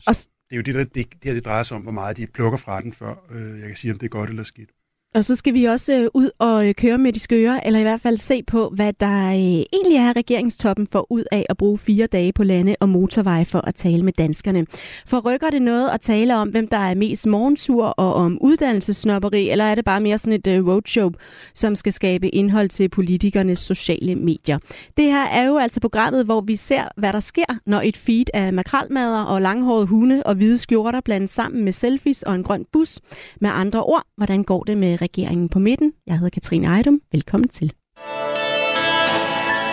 [0.00, 0.14] Så Og,
[0.50, 2.26] det er jo det, der, det, det her det drejer sig om, hvor meget de
[2.26, 4.70] plukker fra den, før øh, jeg kan sige, om det er godt eller skidt
[5.14, 7.82] og så skal vi også øh, ud og øh, køre med de skøre, eller i
[7.82, 11.78] hvert fald se på, hvad der øh, egentlig er regeringstoppen for ud af at bruge
[11.78, 14.66] fire dage på lande og motorveje for at tale med danskerne.
[15.06, 19.50] For rykker det noget at tale om, hvem der er mest morgensur og om uddannelsesnopperi,
[19.50, 21.10] eller er det bare mere sådan et roadshow,
[21.54, 24.58] som skal skabe indhold til politikernes sociale medier?
[24.96, 28.26] Det her er jo altså programmet, hvor vi ser, hvad der sker, når et feed
[28.34, 32.66] af makralmader og langhårede hunde og hvide skjorter blandes sammen med selfies og en grøn
[32.72, 33.00] bus.
[33.40, 35.92] Med andre ord, hvordan går det med regeringen på midten?
[36.06, 37.00] Jeg hedder Katrine Ejdum.
[37.12, 37.72] Velkommen til.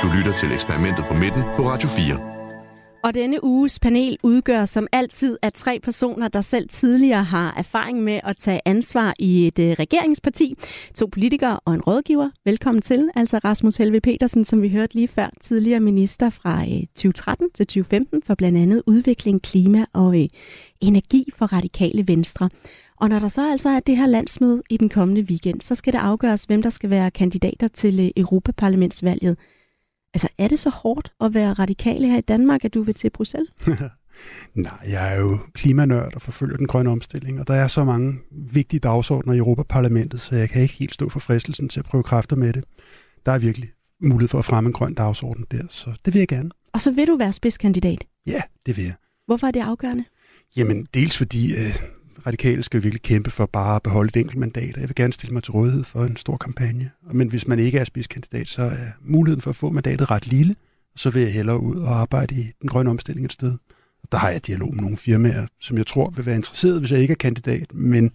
[0.01, 2.37] Du lytter til eksperimentet på midten på Radio 4.
[3.03, 8.03] Og denne uges panel udgør som altid af tre personer, der selv tidligere har erfaring
[8.03, 10.55] med at tage ansvar i et øh, regeringsparti.
[10.95, 12.29] To politikere og en rådgiver.
[12.45, 16.79] Velkommen til, altså Rasmus Helve Petersen, som vi hørte lige før, tidligere minister fra øh,
[16.95, 20.27] 2013 til 2015 for blandt andet udvikling, klima og øh,
[20.81, 22.49] energi for radikale venstre.
[22.99, 25.93] Og når der så altså er det her landsmøde i den kommende weekend, så skal
[25.93, 29.37] det afgøres, hvem der skal være kandidater til øh, Europaparlamentsvalget.
[30.13, 33.09] Altså, er det så hårdt at være radikale her i Danmark, at du vil til
[33.09, 33.49] Bruxelles?
[34.55, 38.19] Nej, jeg er jo klimanørd og forfølger den grønne omstilling, og der er så mange
[38.31, 42.03] vigtige dagsordner i Europaparlamentet, så jeg kan ikke helt stå for fristelsen til at prøve
[42.03, 42.63] kræfter med det.
[43.25, 43.69] Der er virkelig
[44.01, 46.49] mulighed for at fremme en grøn dagsorden der, så det vil jeg gerne.
[46.73, 48.03] Og så vil du være spidskandidat.
[48.27, 48.93] Ja, det vil jeg.
[49.25, 50.03] Hvorfor er det afgørende?
[50.57, 51.75] Jamen, dels fordi øh,
[52.25, 54.95] radikale skal jo virkelig kæmpe for bare at beholde et enkelt mandat, og jeg vil
[54.95, 56.91] gerne stille mig til rådighed for en stor kampagne.
[57.11, 60.55] Men hvis man ikke er spidskandidat, så er muligheden for at få mandatet ret lille,
[60.93, 63.51] og så vil jeg hellere ud og arbejde i den grønne omstilling et sted.
[64.03, 66.91] Og der har jeg dialog med nogle firmaer, som jeg tror vil være interesseret, hvis
[66.91, 68.11] jeg ikke er kandidat, men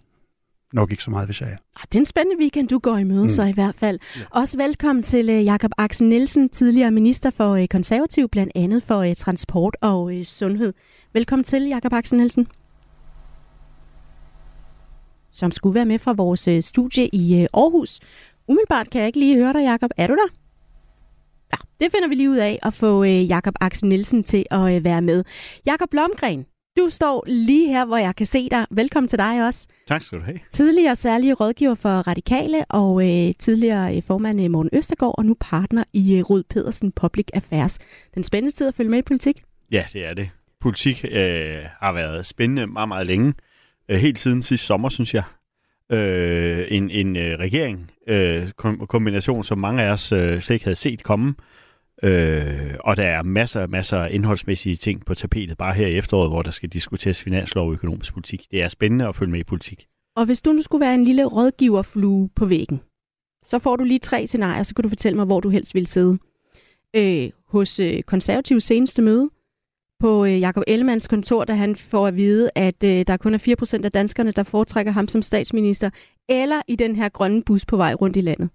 [0.73, 1.57] nok ikke så meget, hvis jeg er.
[1.75, 3.29] Ah, det er en spændende weekend, du går i møde, mm.
[3.29, 3.99] så i hvert fald.
[4.15, 4.21] Ja.
[4.31, 9.05] Også velkommen til uh, Jakob Axel Nielsen, tidligere minister for uh, konservativ, blandt andet for
[9.09, 10.73] uh, transport og uh, sundhed.
[11.13, 12.47] Velkommen til, Jakob Axel Nielsen.
[15.33, 17.99] Som skulle være med fra vores uh, studie i uh, Aarhus.
[18.47, 19.91] Umiddelbart kan jeg ikke lige høre dig, Jakob.
[19.97, 20.27] Er du der?
[21.53, 24.83] Ja, det finder vi lige ud af at få uh, Jakob Axel Nielsen til at
[24.83, 25.23] være med.
[25.65, 26.45] Jakob Blomgren,
[26.77, 28.65] du står lige her, hvor jeg kan se dig.
[28.71, 29.67] Velkommen til dig også.
[29.87, 30.39] Tak skal du have.
[30.51, 35.35] Tidligere særlige rådgiver for Radikale og øh, tidligere øh, formand øh, Morten Østergaard og nu
[35.39, 37.79] partner i øh, Rud Pedersen Public Affairs.
[38.15, 39.43] Den spændende tid at følge med i politik.
[39.71, 40.29] Ja, det er det.
[40.61, 43.33] Politik øh, har været spændende meget, meget længe.
[43.89, 45.23] Øh, helt siden sidste sommer, synes jeg.
[45.91, 50.65] Øh, en en øh, regering, øh, kom- kombination, som mange af os øh, slet ikke
[50.65, 51.35] havde set komme.
[52.03, 56.29] Øh, og der er masser masser af indholdsmæssige ting på tapetet, bare her i efteråret,
[56.29, 58.47] hvor der skal diskuteres finanslov og økonomisk politik.
[58.51, 59.87] Det er spændende at følge med i politik.
[60.15, 62.81] Og hvis du nu skulle være en lille rådgiverflue på væggen,
[63.45, 65.87] så får du lige tre scenarier, så kan du fortælle mig, hvor du helst vil
[65.87, 66.17] sidde.
[66.95, 69.29] Øh, hos øh, konservativs seneste møde,
[70.03, 73.77] på øh, Jakob Ellemands kontor, da han får at vide, at øh, der kun er
[73.79, 75.89] 4% af danskerne, der foretrækker ham som statsminister,
[76.29, 78.49] eller i den her grønne bus på vej rundt i landet.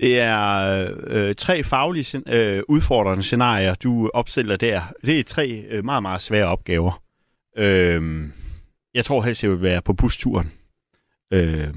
[0.00, 4.80] Det er øh, tre faglige øh, udfordrende scenarier, du opstiller der.
[5.06, 7.02] Det er tre øh, meget, meget svære opgaver.
[7.58, 8.02] Øh,
[8.94, 10.52] jeg tror helst, jeg vil være på busturen.
[11.32, 11.68] Øh,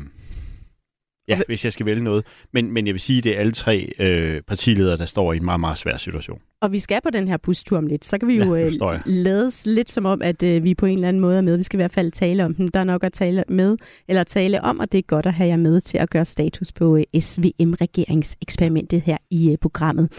[1.28, 2.26] ja, hvis jeg skal vælge noget.
[2.54, 5.38] Men, men jeg vil sige, at det er alle tre øh, partiledere, der står i
[5.38, 6.40] en meget, meget svær situation.
[6.62, 8.06] Og vi skal på den her bustur om lidt.
[8.06, 10.98] Så kan vi jo Ja, øh, lades lidt som om, at øh, vi på en
[10.98, 11.58] eller anden måde er med.
[11.58, 12.68] Vi skal i hvert fald tale om den.
[12.68, 13.78] Der er nok at tale med,
[14.08, 16.72] eller tale om, og det er godt at have jer med til at gøre status
[16.72, 20.10] på øh, SVM-regeringseksperimentet her i øh, programmet.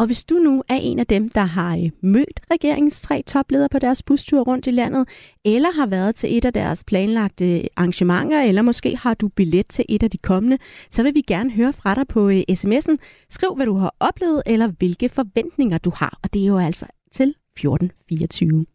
[0.00, 3.68] Og hvis du nu er en af dem, der har øh, mødt regeringens tre topledere
[3.68, 5.08] på deres bustur rundt i landet,
[5.44, 9.84] eller har været til et af deres planlagte arrangementer, eller måske har du billet til
[9.88, 10.58] et af de kommende,
[10.90, 12.96] så vil vi gerne høre fra dig på øh, sms'en.
[13.30, 16.18] Skriv, hvad du har oplevet, eller hvilke forventninger du har.
[16.22, 18.66] Og det er jo altså til 1424.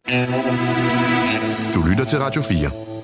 [1.74, 2.95] Du lytter til Radio 4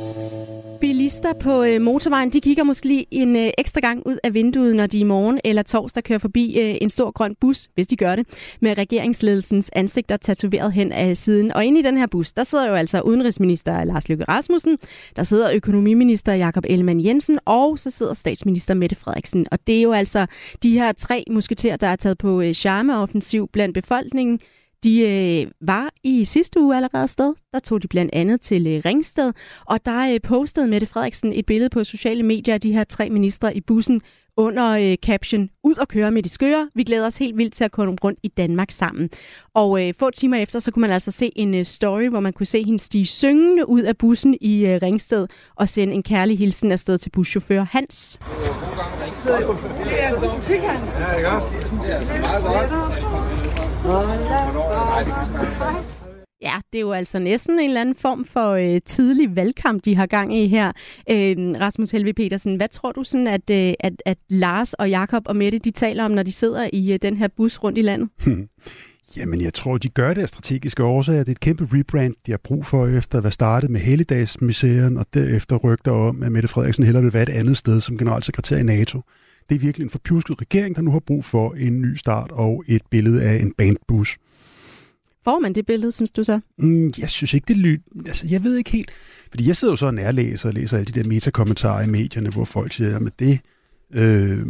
[0.82, 4.76] bilister på øh, motorvejen, de kigger måske lige en øh, ekstra gang ud af vinduet,
[4.76, 7.96] når de i morgen eller torsdag kører forbi øh, en stor grøn bus, hvis de
[7.96, 8.26] gør det,
[8.60, 11.52] med regeringsledelsens ansigter tatoveret hen af siden.
[11.52, 14.78] Og inde i den her bus, der sidder jo altså udenrigsminister Lars Løkke Rasmussen,
[15.16, 19.46] der sidder økonomiminister Jakob Ellemann Jensen, og så sidder statsminister Mette Frederiksen.
[19.50, 20.26] Og det er jo altså
[20.62, 24.40] de her tre musketerer, der er taget på øh, charmeoffensiv blandt befolkningen,
[24.84, 27.34] de øh, var i sidste uge allerede sted.
[27.52, 29.32] Der tog de blandt andet til øh, Ringsted,
[29.66, 33.10] og der øh, postede Mette Frederiksen et billede på sociale medier af de her tre
[33.10, 34.00] ministre i bussen
[34.36, 36.70] under øh, caption Ud og køre med de skøre.
[36.74, 39.10] Vi glæder os helt vildt til at komme rundt i Danmark sammen.
[39.54, 42.32] Og øh, få timer efter, så kunne man altså se en øh, story, hvor man
[42.32, 45.26] kunne se hende stige syngende ud af bussen i øh, Ringsted
[45.56, 48.20] og sende en kærlig hilsen afsted til buschauffør Hans.
[49.26, 49.38] Ja,
[51.16, 51.48] ikke også?
[52.20, 53.11] Meget godt.
[56.42, 59.96] Ja, det er jo altså næsten en eller anden form for øh, tidlig valgkamp, de
[59.96, 60.72] har gang i her.
[61.10, 65.22] Øh, Rasmus Helve Petersen, hvad tror du sådan, at, øh, at, at Lars og Jakob
[65.26, 67.82] og Mette, de taler om, når de sidder i øh, den her bus rundt i
[67.82, 68.08] landet?
[69.16, 71.18] Jamen, jeg tror, de gør det af strategiske årsager.
[71.18, 74.96] Det er et kæmpe rebrand, de har brug for efter at være startet med Helligdagsmisæren,
[74.96, 78.56] og derefter rygter om, at Mette Frederiksen hellere vil være et andet sted som generalsekretær
[78.56, 79.00] i NATO.
[79.48, 82.64] Det er virkelig en forpjusket regering, der nu har brug for en ny start og
[82.68, 84.18] et billede af en bandbus.
[85.24, 86.40] Får man det billede, synes du så?
[86.58, 87.78] Mm, jeg synes ikke, det lyder...
[88.06, 88.90] Altså, jeg ved ikke helt.
[89.30, 92.30] Fordi jeg sidder jo så og nærlæser og læser alle de der metakommentarer i medierne,
[92.30, 93.38] hvor folk siger, at det
[93.94, 94.46] øh,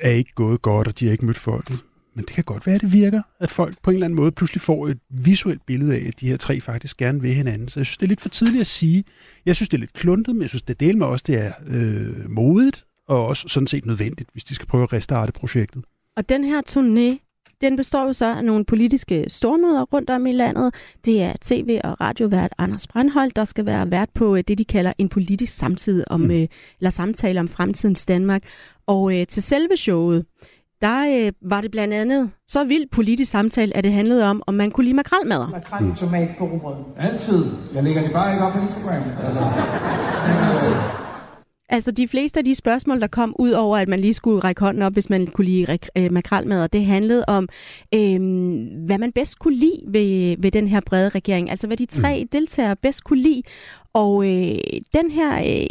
[0.00, 1.78] er ikke gået godt, og de har ikke mødt folket.
[2.14, 4.32] Men det kan godt være, at det virker, at folk på en eller anden måde
[4.32, 7.68] pludselig får et visuelt billede af, at de her tre faktisk gerne vil hinanden.
[7.68, 9.04] Så jeg synes, det er lidt for tidligt at sige.
[9.46, 11.52] Jeg synes, det er lidt kluntet, men jeg synes, det del med også, det er
[11.66, 15.84] øh, modigt og også sådan set nødvendigt, hvis de skal prøve at restarte projektet.
[16.16, 17.24] Og den her turné,
[17.60, 20.74] den består jo så af nogle politiske stormøder rundt om i landet.
[21.04, 24.64] Det er tv- og radiovært Anders Brandholt, der skal være vært på øh, det, de
[24.64, 26.30] kalder en politisk samtid om, mm.
[26.30, 26.48] øh,
[26.80, 28.42] eller samtale om fremtidens Danmark.
[28.86, 30.26] Og øh, til selve showet,
[30.80, 34.54] der øh, var det blandt andet så vild politisk samtale, at det handlede om, om
[34.54, 35.48] man kunne lide makralmadder.
[35.48, 36.74] Makrel i tomat på rugbrød.
[36.96, 37.44] Altid.
[37.74, 39.02] Jeg lægger det bare ikke op på Instagram.
[39.24, 39.40] Altså.
[40.50, 41.03] Altid.
[41.68, 44.60] Altså de fleste af de spørgsmål, der kom ud over, at man lige skulle række
[44.60, 47.48] hånden op, hvis man kunne lide øh, makralmad, det handlede om,
[47.94, 48.20] øh,
[48.86, 51.50] hvad man bedst kunne lide ved, ved den her brede regering.
[51.50, 52.28] Altså hvad de tre mm.
[52.28, 53.42] deltagere bedst kunne lide.
[53.92, 54.58] Og øh,
[54.94, 55.60] den her...
[55.60, 55.66] Øh,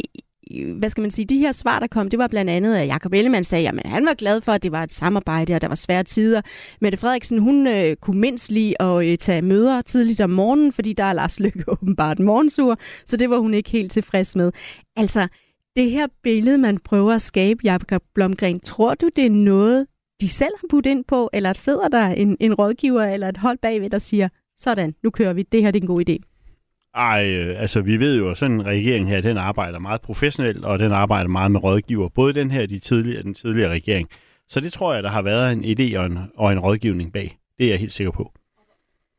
[0.78, 3.12] hvad skal man sige, de her svar, der kom, det var blandt andet, at Jacob
[3.12, 5.74] Ellemann sagde, at han var glad for, at det var et samarbejde, og der var
[5.74, 6.40] svære tider.
[6.80, 10.92] Mette Frederiksen, hun øh, kunne mindst lige at øh, tage møder tidligt om morgenen, fordi
[10.92, 14.52] der er Lars Løkke åbenbart morgensur, så det var hun ikke helt tilfreds med.
[14.96, 15.28] Altså,
[15.76, 19.86] det her billede, man prøver at skabe, Jakob Blomgren, tror du, det er noget,
[20.20, 23.58] de selv har puttet ind på, eller sidder der en, en rådgiver eller et hold
[23.58, 24.28] bagved, der siger,
[24.58, 26.16] sådan, nu kører vi, det her det er en god idé?
[26.94, 30.64] Ej, øh, altså vi ved jo, at sådan en regering her, den arbejder meget professionelt,
[30.64, 32.08] og den arbejder meget med rådgiver.
[32.08, 34.08] Både den her de tidligere, den tidligere regering.
[34.48, 37.38] Så det tror jeg, der har været en idé og en, og en rådgivning bag.
[37.58, 38.32] Det er jeg helt sikker på.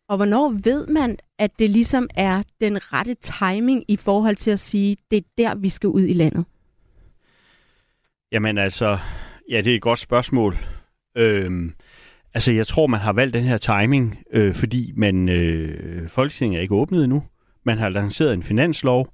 [0.08, 4.60] Og hvornår ved man, at det ligesom er den rette timing i forhold til at
[4.60, 6.46] sige, det er der, vi skal ud i landet?
[8.32, 8.98] Jamen altså,
[9.50, 10.58] ja, det er et godt spørgsmål.
[11.18, 11.74] Øhm,
[12.34, 16.62] altså, jeg tror, man har valgt den her timing, øh, fordi man, øh, Folketinget er
[16.62, 17.24] ikke åbnet endnu.
[17.64, 19.14] Man har lanceret en finanslov.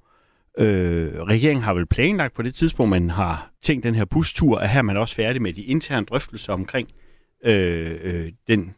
[0.58, 4.70] Øh, regeringen har vel planlagt på det tidspunkt, man har tænkt den her bustur, at
[4.70, 6.88] her er man også færdig med de interne drøftelser omkring
[7.46, 8.75] øh, øh, den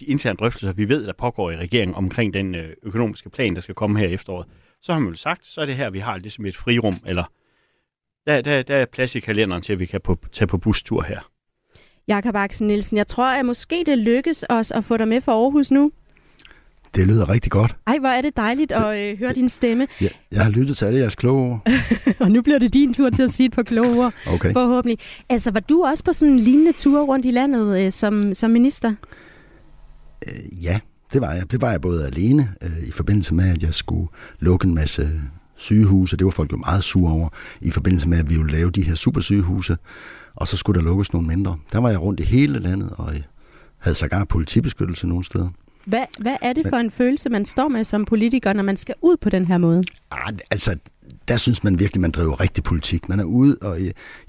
[0.00, 3.60] de interne drøftelser, vi ved, der pågår i regeringen omkring den øh, økonomiske plan, der
[3.60, 4.46] skal komme her efteråret,
[4.82, 7.24] så har man jo sagt, så er det her, vi har ligesom et frirum, eller
[8.26, 11.02] der, der, der er plads i kalenderen til, at vi kan på, tage på bustur
[11.02, 11.30] her.
[12.08, 15.32] Jakob Axel Nielsen, jeg tror, at måske det lykkes os at få dig med for
[15.32, 15.92] Aarhus nu.
[16.94, 17.76] Det lyder rigtig godt.
[17.86, 19.86] Ej, hvor er det dejligt at øh, høre din stemme.
[20.00, 21.68] Ja, jeg har lyttet til alle jeres kloge ord.
[22.24, 24.52] og nu bliver det din tur til at sige et par kloge ord, okay.
[24.52, 24.98] forhåbentlig.
[25.28, 28.50] Altså, var du også på sådan en lignende tur rundt i landet øh, som, som
[28.50, 28.94] minister?
[30.28, 30.80] Øh, ja,
[31.12, 31.50] det var jeg.
[31.50, 34.08] Det var jeg både alene øh, i forbindelse med, at jeg skulle
[34.38, 35.22] lukke en masse
[35.56, 36.16] sygehuse.
[36.16, 37.28] Det var folk jo meget sure over
[37.60, 39.76] i forbindelse med, at vi ville lave de her supersygehuse.
[40.34, 41.56] Og så skulle der lukkes nogle mindre.
[41.72, 43.14] Der var jeg rundt i hele landet og
[43.78, 45.48] havde sågar politibeskyttelse nogle steder.
[45.84, 48.94] Hvad, hvad er det for en følelse, man står med som politiker, når man skal
[49.02, 49.82] ud på den her måde?
[50.10, 50.76] Ah, altså,
[51.28, 53.08] der synes man virkelig, man driver rigtig politik.
[53.08, 53.78] Man er ude, og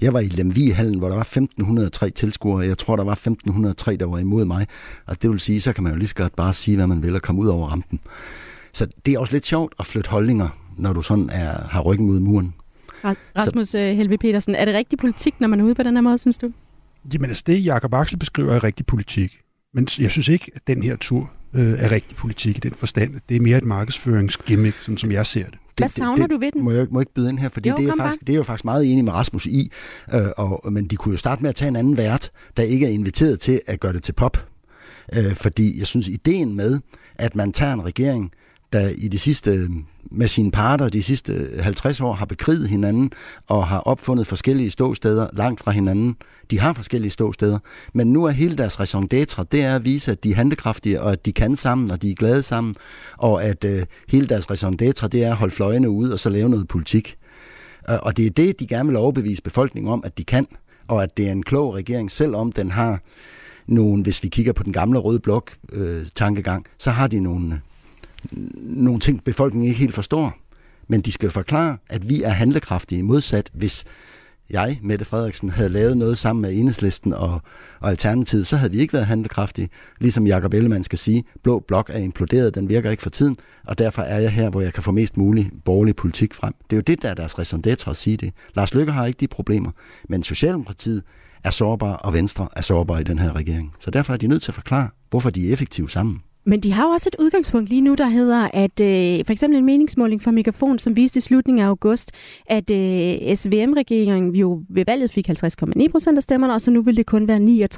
[0.00, 2.66] jeg var i Lemvig-hallen, hvor der var 1503 tilskuere.
[2.66, 4.66] Jeg tror, der var 1503, der var imod mig.
[5.06, 7.02] Og det vil sige, så kan man jo lige så godt bare sige, hvad man
[7.02, 8.00] vil, og komme ud over rampen.
[8.72, 12.06] Så det er også lidt sjovt at flytte holdninger, når du sådan er, har ryggen
[12.06, 12.54] mod muren.
[13.36, 13.78] Rasmus så...
[13.78, 16.18] Øh, Helve Petersen, er det rigtig politik, når man er ude på den her måde,
[16.18, 16.52] synes du?
[17.12, 19.40] Jamen altså det, Jacob Axel beskriver, er rigtig politik.
[19.74, 23.14] Men jeg synes ikke, at den her tur øh, er rigtig politik i den forstand.
[23.28, 25.58] Det er mere et markedsføringsgimmick, sådan som jeg ser det.
[25.78, 26.64] Hvad savner det, du ved den?
[26.64, 27.48] Må jeg, må jeg ikke byde ind her?
[27.48, 29.72] Fordi jo, det, er faktisk, det er jo faktisk meget enig med Rasmus i.
[30.14, 32.86] Øh, og, men de kunne jo starte med at tage en anden vært, der ikke
[32.86, 34.46] er inviteret til at gøre det til pop.
[35.12, 36.78] Øh, fordi jeg synes, ideen med,
[37.14, 38.32] at man tager en regering,
[38.72, 39.70] der i de sidste, øh,
[40.10, 43.12] med sine parter de sidste øh, 50 år har bekriget hinanden
[43.46, 46.16] og har opfundet forskellige ståsteder langt fra hinanden.
[46.50, 47.58] De har forskellige ståsteder,
[47.92, 51.00] men nu er hele deres raison d'etre, det er at vise, at de er handekraftige,
[51.00, 52.74] og at de kan sammen, og de er glade sammen,
[53.16, 56.30] og at øh, hele deres raison d'etre, det er at holde fløjene ude og så
[56.30, 57.16] lave noget politik.
[57.88, 60.46] Og det er det, de gerne vil overbevise befolkningen om, at de kan,
[60.88, 63.00] og at det er en klog regering, selvom den har
[63.66, 67.60] nogle, hvis vi kigger på den gamle røde blok øh, tankegang, så har de nogle
[68.54, 70.34] nogle ting, befolkningen ikke helt forstår.
[70.88, 73.84] Men de skal forklare, at vi er handlekraftige modsat, hvis
[74.50, 77.42] jeg, Mette Frederiksen, havde lavet noget sammen med Enhedslisten og,
[77.80, 79.68] og Alternativet, så havde vi ikke været handlekraftige.
[80.00, 83.78] Ligesom Jakob Ellemann skal sige, blå blok er imploderet, den virker ikke for tiden, og
[83.78, 86.54] derfor er jeg her, hvor jeg kan få mest mulig borgerlig politik frem.
[86.70, 88.32] Det er jo det, der er deres raison d'etre at sige det.
[88.54, 89.70] Lars Løkke har ikke de problemer,
[90.08, 91.02] men Socialdemokratiet
[91.44, 93.72] er sårbar, og Venstre er sårbar i den her regering.
[93.80, 96.22] Så derfor er de nødt til at forklare, hvorfor de er effektive sammen.
[96.48, 99.58] Men de har jo også et udgangspunkt lige nu, der hedder, at øh, for eksempel
[99.58, 102.12] en meningsmåling fra Megafon, som viste i slutningen af august,
[102.46, 106.96] at øh, SVM-regeringen jo ved valget fik 50,9 procent af stemmerne, og så nu vil
[106.96, 107.68] det kun være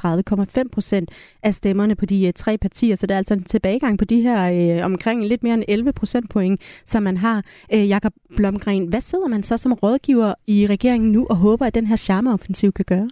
[0.56, 1.10] 39,5 procent
[1.42, 2.96] af stemmerne på de øh, tre partier.
[2.96, 5.92] Så der er altså en tilbagegang på de her øh, omkring lidt mere end 11
[5.92, 7.44] procentpoint, som man har.
[7.72, 11.74] Øh, Jakob Blomgren, hvad sidder man så som rådgiver i regeringen nu og håber, at
[11.74, 13.10] den her charmeoffensiv kan gøre?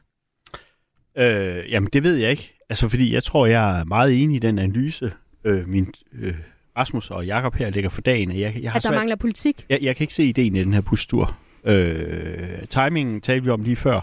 [1.18, 2.54] Øh, jamen, det ved jeg ikke.
[2.70, 5.12] Altså, fordi jeg tror, jeg er meget enig i den analyse,
[5.44, 6.34] øh, min øh,
[6.78, 8.30] Rasmus og Jakob her lægger for dagen.
[8.30, 9.66] Jeg, jeg har at der svært, mangler politik?
[9.68, 11.36] Jeg, jeg kan ikke se ideen i den her bustur.
[11.64, 14.00] Øh, timingen talte vi om lige før.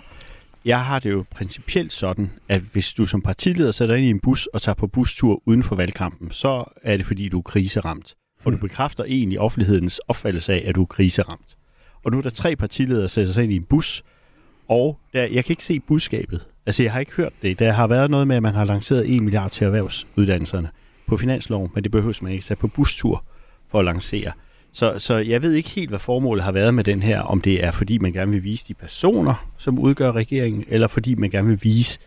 [0.66, 4.20] Jeg har det jo principielt sådan, at hvis du som partileder sætter ind i en
[4.20, 8.16] bus og tager på bustur uden for valgkampen, så er det fordi, du er kriseramt.
[8.44, 8.68] Og du hmm.
[8.68, 11.58] bekræfter egentlig offentlighedens opfattelse af, at du er kriseramt.
[12.04, 14.04] Og nu er der tre partiledere, der sætter sig ind i en bus,
[14.68, 16.48] og der, jeg kan ikke se budskabet.
[16.66, 17.60] Altså, jeg har ikke hørt det.
[17.60, 20.70] Der har været noget med, at man har lanceret 1 milliard til erhvervsuddannelserne
[21.08, 23.24] på finansloven, men det behøves man ikke tage på bustur
[23.72, 24.32] for at lancere.
[24.72, 27.64] Så, så jeg ved ikke helt, hvad formålet har været med den her, om det
[27.64, 31.48] er fordi man gerne vil vise de personer, som udgør regeringen, eller fordi man gerne
[31.48, 32.00] vil vise,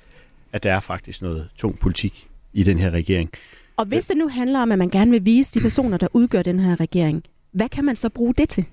[0.52, 3.31] at der er faktisk noget tung politik i den her regering.
[3.76, 6.43] Og hvis det nu handler om, at man gerne vil vise de personer, der udgør
[6.43, 8.64] den her regering, hvad kan man så bruge det til?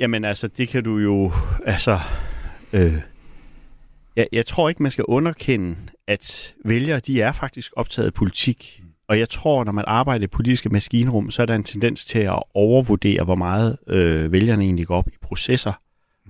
[0.00, 1.32] Jamen altså, det kan du jo,
[1.66, 2.00] altså,
[2.72, 2.94] øh,
[4.16, 8.82] jeg, jeg tror ikke, man skal underkende, at vælgere, de er faktisk optaget af politik.
[9.08, 12.18] Og jeg tror, når man arbejder i politiske maskinrum, så er der en tendens til
[12.18, 15.72] at overvurdere, hvor meget øh, vælgerne egentlig går op i processer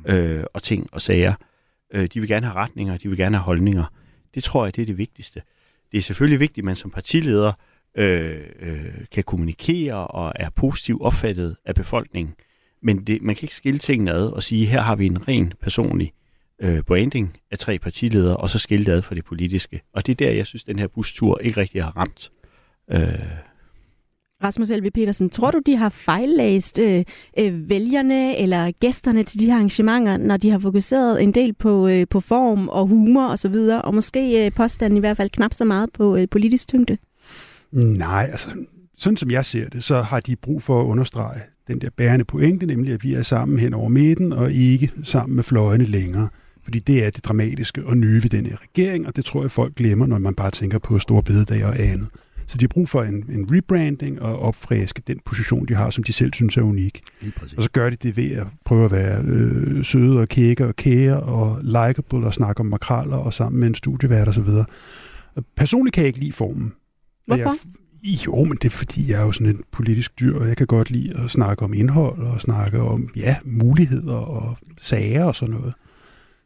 [0.05, 1.35] øh, og ting og sager.
[1.95, 3.85] Øh, de vil gerne have retninger, de vil gerne have holdninger.
[4.35, 5.43] Det tror jeg, det er det vigtigste.
[5.93, 7.53] Det er selvfølgelig vigtigt, at man som partileder
[7.95, 12.35] øh, øh, kan kommunikere og er positivt opfattet af befolkningen.
[12.83, 15.53] Men det, man kan ikke skille tingene ad og sige, her har vi en ren
[15.61, 16.13] personlig
[16.65, 19.81] øh, branding af tre partiledere, og så skilte ad for det politiske.
[19.95, 22.31] Og det er der, jeg synes, den her bustur ikke rigtig har ramt.
[22.93, 23.45] Øh,
[24.45, 27.05] Rasmus Elvi Petersen, tror du, de har fejllæst øh,
[27.39, 31.89] øh, vælgerne eller gæsterne til de her arrangementer, når de har fokuseret en del på,
[31.89, 35.31] øh, på form og humor osv., og, så og måske øh, påstanden i hvert fald
[35.31, 36.99] knap så meget på øh, politisk tyngde?
[37.73, 38.51] Nej, altså
[38.97, 42.25] sådan som jeg ser det, så har de brug for at understrege den der bærende
[42.25, 46.29] pointe, nemlig at vi er sammen hen over midten og ikke sammen med fløjene længere.
[46.65, 49.51] Fordi det er det dramatiske og nye ved den her regering, og det tror jeg,
[49.51, 52.09] folk glemmer, når man bare tænker på store bededag og andet.
[52.47, 56.05] Så de har brug for en, en rebranding og opfriske den position, de har, som
[56.05, 57.03] de selv synes er unik.
[57.57, 60.77] Og så gør de det ved at prøve at være øh, søde og kække og
[60.77, 64.49] kære og likeable og snakke om makraller og sammen med en studievært osv.
[65.57, 66.73] Personligt kan jeg ikke lide formen.
[67.27, 67.57] Hvorfor?
[68.05, 70.57] Jeg, jo, men det er fordi, jeg er jo sådan en politisk dyr, og jeg
[70.57, 75.35] kan godt lide at snakke om indhold og snakke om ja, muligheder og sager og
[75.35, 75.75] sådan noget.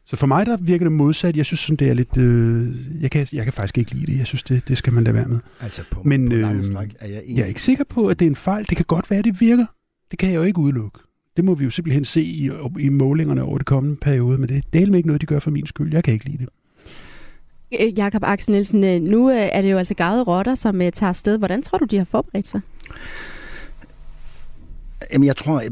[0.09, 1.37] Så for mig der virker det modsat.
[1.37, 2.17] Jeg synes, sådan, det er lidt...
[2.17, 4.17] Øh, jeg, kan, jeg kan faktisk ikke lide det.
[4.17, 5.39] Jeg synes, det, det skal man lade være med.
[5.61, 8.25] Altså på, Men, på øh, stræk er jeg Jeg er ikke sikker på, at det
[8.25, 8.65] er en fejl.
[8.69, 9.65] Det kan godt være, at det virker.
[10.11, 10.99] Det kan jeg jo ikke udelukke.
[11.37, 12.49] Det må vi jo simpelthen se i,
[12.79, 15.51] i målingerne over det kommende periode, men det er del ikke noget, de gør for
[15.51, 15.93] min skyld.
[15.93, 16.49] Jeg kan ikke lide det.
[17.79, 21.09] Øh, Jakob Axel Nielsen, øh, nu øh, er det jo altså gavede rotter, som tager
[21.09, 21.37] afsted.
[21.37, 22.61] Hvordan tror du, de har forberedt sig?
[25.13, 25.63] Jamen, jeg tror,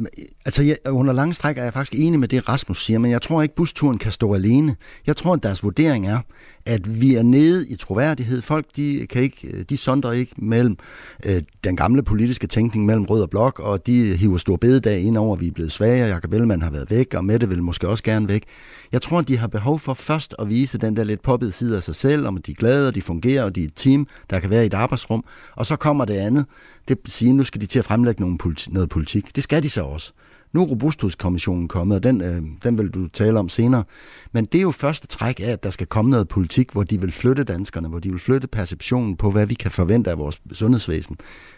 [0.45, 3.21] altså jeg, under lange stræk er jeg faktisk enig med det, Rasmus siger, men jeg
[3.21, 4.75] tror ikke, busturen kan stå alene.
[5.07, 6.19] Jeg tror, at deres vurdering er,
[6.67, 8.41] at vi er nede i troværdighed.
[8.41, 10.77] Folk, de, kan ikke, de sondrer ikke mellem
[11.25, 15.17] øh, den gamle politiske tænkning mellem rød og blok, og de hiver stor bededag ind
[15.17, 16.07] over, at vi er blevet svagere.
[16.07, 18.43] Jakob Ellemann har været væk, og Mette vil måske også gerne væk.
[18.91, 21.75] Jeg tror, at de har behov for først at vise den der lidt poppede side
[21.75, 23.73] af sig selv, om at de er glade, og de fungerer, og de er et
[23.75, 25.23] team, der kan være i et arbejdsrum.
[25.55, 26.45] Og så kommer det andet.
[26.87, 29.35] Det siger, nu skal de til at fremlægge nogle politi- noget politik.
[29.35, 30.13] Det skal de så også.
[30.57, 33.83] Nu er Robusthedskommissionen kommet, og den, øh, den vil du tale om senere.
[34.31, 37.01] Men det er jo første træk af, at der skal komme noget politik, hvor de
[37.01, 40.41] vil flytte danskerne, hvor de vil flytte perceptionen på, hvad vi kan forvente af vores
[40.51, 41.17] sundhedsvæsen.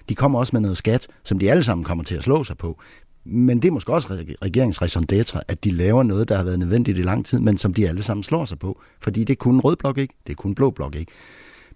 [0.10, 2.58] De kommer også med noget skat, som de alle sammen kommer til at slå sig
[2.58, 2.80] på.
[3.24, 4.08] Men det er måske også
[4.42, 5.06] regeringsræson
[5.48, 8.04] at de laver noget, der har været nødvendigt i lang tid, men som de alle
[8.04, 8.82] sammen slår sig på.
[9.02, 11.12] Fordi det er kun rød blok ikke, det er kun blå blok ikke.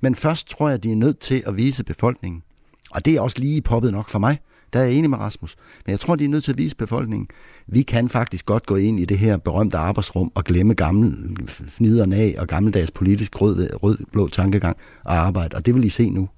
[0.01, 2.43] Men først tror jeg, at de er nødt til at vise befolkningen,
[2.91, 4.39] og det er også lige poppet nok for mig,
[4.73, 5.55] der er jeg enig med Rasmus.
[5.85, 7.27] Men jeg tror, de er nødt til at vise befolkningen,
[7.67, 12.15] vi kan faktisk godt gå ind i det her berømte arbejdsrum og glemme gamle fniderne
[12.15, 15.55] af og gammeldags politisk rød, rød-blå tankegang og arbejde.
[15.55, 16.29] Og det vil I se nu.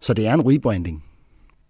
[0.00, 1.05] Så det er en rebranding.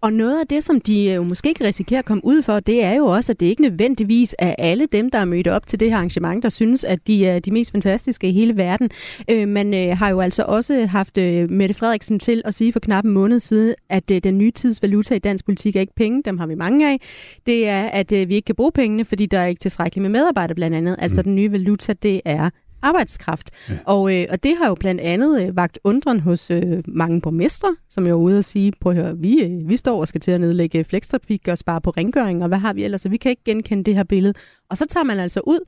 [0.01, 2.83] Og noget af det, som de jo måske ikke risikerer at komme ud for, det
[2.83, 5.79] er jo også, at det ikke nødvendigvis er alle dem, der er mødt op til
[5.79, 8.89] det her arrangement, der synes, at de er de mest fantastiske i hele verden.
[9.31, 12.79] Øh, man øh, har jo altså også haft øh, Mette Frederiksen til at sige for
[12.79, 15.95] knap en måned siden, at øh, den nye tids valuta i dansk politik er ikke
[15.95, 17.01] penge, dem har vi mange af.
[17.45, 20.09] Det er, at øh, vi ikke kan bruge pengene, fordi der er ikke tilstrækkeligt med
[20.09, 20.95] medarbejdere blandt andet.
[20.99, 21.23] Altså mm.
[21.23, 22.49] den nye valuta, det er
[22.81, 23.51] arbejdskraft.
[23.69, 23.77] Ja.
[23.85, 27.75] Og, øh, og det har jo blandt andet øh, vagt undren hos øh, mange borgmestre,
[27.89, 30.21] som jo er ude og sige, prøv at høre, vi, øh, vi står og skal
[30.21, 33.17] til at nedlægge flekstrafik og spare på rengøring, og hvad har vi ellers, så vi
[33.17, 34.33] kan ikke genkende det her billede.
[34.69, 35.59] Og så tager man altså ud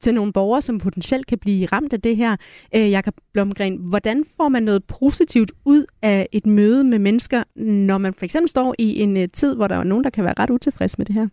[0.00, 2.36] til nogle borgere, som potentielt kan blive ramt af det her.
[2.74, 7.98] Øh, Jakob Blomgren, hvordan får man noget positivt ud af et møde med mennesker, når
[7.98, 10.34] man for eksempel står i en uh, tid, hvor der er nogen, der kan være
[10.38, 11.28] ret utilfreds med det her?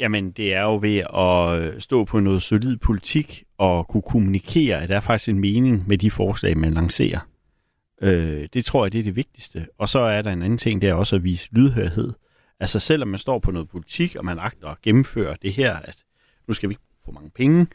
[0.00, 4.88] Jamen, det er jo ved at stå på noget solid politik og kunne kommunikere, at
[4.88, 7.20] der er faktisk en mening med de forslag, man lancerer.
[8.02, 9.66] Øh, det tror jeg, det er det vigtigste.
[9.78, 12.12] Og så er der en anden ting, det er også at vise lydhørhed.
[12.60, 15.96] Altså selvom man står på noget politik, og man agter at gennemføre det her, at
[16.48, 17.66] nu skal vi ikke få mange penge,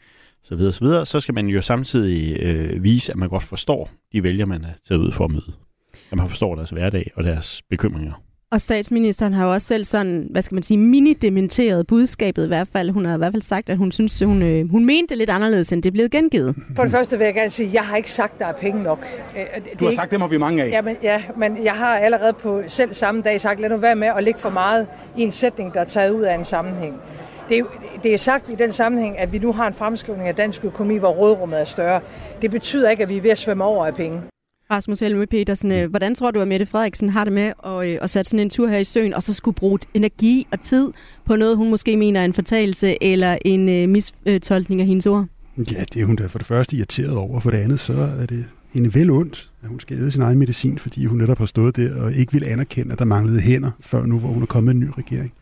[0.42, 3.90] så videre, så videre, så skal man jo samtidig øh, vise, at man godt forstår
[4.12, 5.52] de vælger, man er taget ud for at møde.
[6.10, 8.25] At man forstår deres hverdag og deres bekymringer.
[8.52, 12.68] Og statsministeren har jo også selv sådan, hvad skal man sige, mini-dementeret budskabet i hvert
[12.72, 12.90] fald.
[12.90, 15.30] Hun har i hvert fald sagt, at hun synes, hun, øh, hun mente det lidt
[15.30, 16.54] anderledes, end det blevet gengivet.
[16.76, 18.52] For det første vil jeg gerne sige, at jeg har ikke sagt, at der er
[18.52, 19.06] penge nok.
[19.36, 19.96] Øh, det du har ikke...
[19.96, 20.70] sagt, det må vi mange af.
[20.70, 23.96] Ja men, ja, men jeg har allerede på selv samme dag sagt, lad nu være
[23.96, 26.94] med at lægge for meget i en sætning, der er taget ud af en sammenhæng.
[27.48, 27.64] Det er,
[28.02, 30.96] det er sagt i den sammenhæng, at vi nu har en fremskrivning af dansk økonomi,
[30.96, 32.00] hvor rådrummet er større.
[32.42, 34.20] Det betyder ikke, at vi er ved at svømme over af penge.
[34.70, 37.98] Rasmus Helme Petersen, øh, hvordan tror du, at Mette Frederiksen har det med at, øh,
[38.02, 40.92] at sætte sådan en tur her i søen, og så skulle bruge energi og tid
[41.24, 45.26] på noget, hun måske mener er en fortalelse eller en uh, mistolkning af hendes ord?
[45.72, 47.40] Ja, det er hun da for det første irriteret over.
[47.40, 50.38] For det andet, så er det hende vel ondt, at hun skal æde sin egen
[50.38, 53.70] medicin, fordi hun netop har stået der og ikke vil anerkende, at der manglede hænder,
[53.80, 55.32] før nu, hvor hun er kommet en ny regering.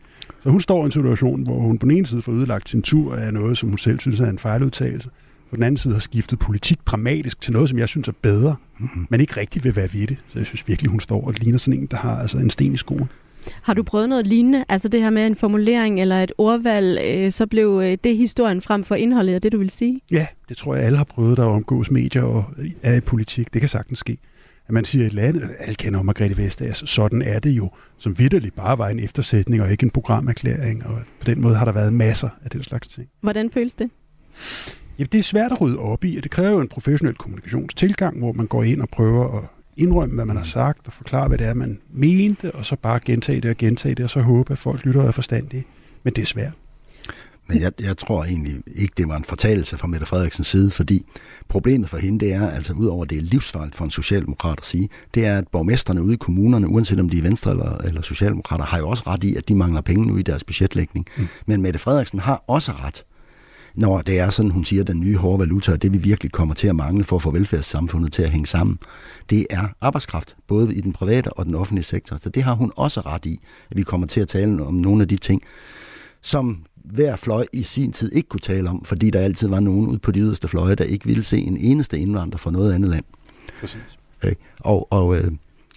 [0.43, 2.81] Så hun står i en situation, hvor hun på den ene side får ødelagt sin
[2.81, 5.09] tur af noget, som hun selv synes er en fejludtalelse,
[5.55, 8.55] på den anden side har skiftet politik dramatisk til noget, som jeg synes er bedre,
[8.79, 9.07] mm-hmm.
[9.09, 10.17] men ikke rigtig vil være ved det.
[10.27, 12.73] Så jeg synes virkelig, hun står og ligner sådan en, der har altså en sten
[12.73, 13.09] i skoen.
[13.61, 14.65] Har du prøvet noget lignende?
[14.69, 18.61] Altså det her med en formulering eller et ordvalg, øh, så blev øh, det historien
[18.61, 20.01] frem for indholdet, er det du vil sige?
[20.11, 22.45] Ja, det tror jeg alle har prøvet, der omgås medier og
[22.83, 23.53] er i politik.
[23.53, 24.17] Det kan sagtens ske.
[24.67, 27.69] At man siger et eller andet, alle kender om Margrethe Vestager, sådan er det jo,
[27.97, 31.65] som vidderligt bare var en eftersætning og ikke en programerklæring, og på den måde har
[31.65, 33.07] der været masser af den slags ting.
[33.21, 33.89] Hvordan føles det?
[34.99, 38.19] Jamen, det er svært at rydde op i, og det kræver jo en professionel kommunikationstilgang,
[38.19, 39.43] hvor man går ind og prøver at
[39.77, 42.99] indrømme, hvad man har sagt, og forklare, hvad det er, man mente, og så bare
[43.05, 45.65] gentage det og gentage det, og så håbe, at folk lytter og er forstandige.
[46.03, 46.53] Men det er svært.
[47.47, 51.05] Men jeg, jeg tror egentlig ikke, det var en fortalelse fra Mette Frederiksens side, fordi
[51.47, 54.89] problemet for hende, det er, altså udover det er livsfarligt for en socialdemokrat at sige,
[55.13, 58.65] det er, at borgmesterne ude i kommunerne, uanset om de er venstre eller, eller socialdemokrater,
[58.65, 61.05] har jo også ret i, at de mangler penge nu i deres budgetlægning.
[61.17, 61.27] Mm.
[61.45, 63.05] Men Mette Frederiksen har også ret
[63.75, 66.55] når det er sådan, hun siger, den nye hårde valuta, og det vi virkelig kommer
[66.55, 68.79] til at mangle for at få velfærdssamfundet til at hænge sammen,
[69.29, 72.17] det er arbejdskraft, både i den private og den offentlige sektor.
[72.17, 73.39] Så det har hun også ret i,
[73.71, 75.41] at vi kommer til at tale om nogle af de ting,
[76.21, 79.87] som hver fløj i sin tid ikke kunne tale om, fordi der altid var nogen
[79.87, 82.89] ude på de yderste fløje, der ikke ville se en eneste indvandrer fra noget andet
[82.89, 83.05] land.
[83.59, 83.99] Præcis.
[84.23, 84.35] Okay.
[84.59, 85.31] Og, og øh,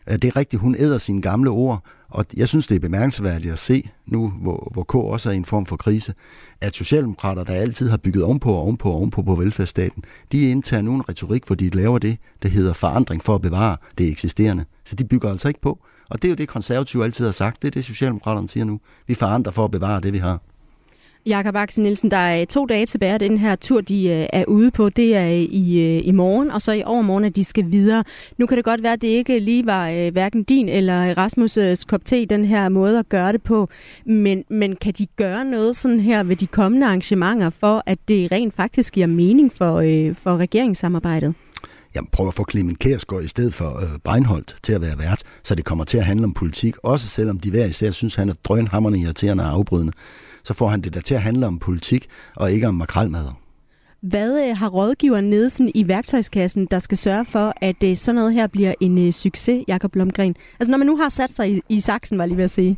[0.09, 3.59] det er rigtigt, hun æder sine gamle ord, og jeg synes, det er bemærkelsesværdigt at
[3.59, 6.15] se, nu hvor, hvor K også er i en form for krise,
[6.61, 10.83] at Socialdemokrater, der altid har bygget ovenpå og ovenpå og ovenpå på velfærdsstaten, de indtager
[10.83, 14.65] nu en retorik, hvor de laver det, der hedder forandring for at bevare det eksisterende.
[14.85, 15.79] Så de bygger altså ikke på.
[16.11, 17.63] Og det er jo det, konservative altid har sagt.
[17.63, 18.81] Det er det, Socialdemokraterne siger nu.
[19.07, 20.41] Vi forandrer for at bevare det, vi har.
[21.29, 24.45] Jakob Axel Nielsen, der er to dage tilbage af den her tur, de øh, er
[24.45, 24.89] ude på.
[24.89, 28.05] Det er øh, i, øh, i morgen, og så i overmorgen, at de skal videre.
[28.39, 32.05] Nu kan det godt være, at det ikke lige var hverken din eller Rasmus' kop
[32.05, 33.69] te, den her måde at gøre det på.
[34.05, 38.33] Men, men kan de gøre noget sådan her ved de kommende arrangementer, for at det
[38.33, 41.35] rent faktisk giver mening for, øh, for regeringssamarbejdet?
[41.95, 45.23] Jamen, prøv at få Clement Kærsgaard i stedet for øh, Breinholt til at være vært,
[45.45, 48.29] så det kommer til at handle om politik, også selvom de hver især synes, han
[48.29, 49.93] er drønhammerne irriterende og afbrydende
[50.43, 53.29] så får han det der til at handle om politik og ikke om makralmad.
[54.01, 58.15] Hvad øh, har rådgiveren nede sådan i værktøjskassen, der skal sørge for, at øh, sådan
[58.15, 60.37] noget her bliver en øh, succes, Jakob Blomgren?
[60.61, 62.77] Altså når man nu har sat sig i, i saksen, var lige ved at sige.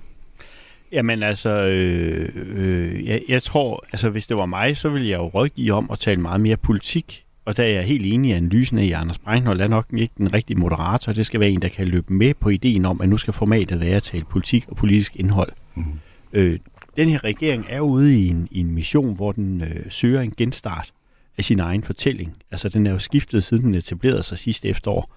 [0.93, 5.19] Jamen altså, øh, øh, jeg, jeg tror, altså hvis det var mig, så ville jeg
[5.19, 7.25] jo rådgive om at tale meget mere politik.
[7.45, 10.15] Og der er jeg helt enig i analysen af, at Anders Breinholt er nok ikke
[10.19, 11.13] den rigtige moderator.
[11.13, 13.81] Det skal være en, der kan løbe med på ideen om, at nu skal formatet
[13.81, 15.53] være at tale politik og politisk indhold.
[15.75, 15.85] Mm.
[16.33, 16.59] Øh,
[17.01, 20.35] den her regering er ude i en, i en mission, hvor den øh, søger en
[20.37, 20.93] genstart
[21.39, 22.37] af sin egen fortælling.
[22.51, 25.15] Altså, den er jo skiftet, siden den etablerede sig sidste efterår.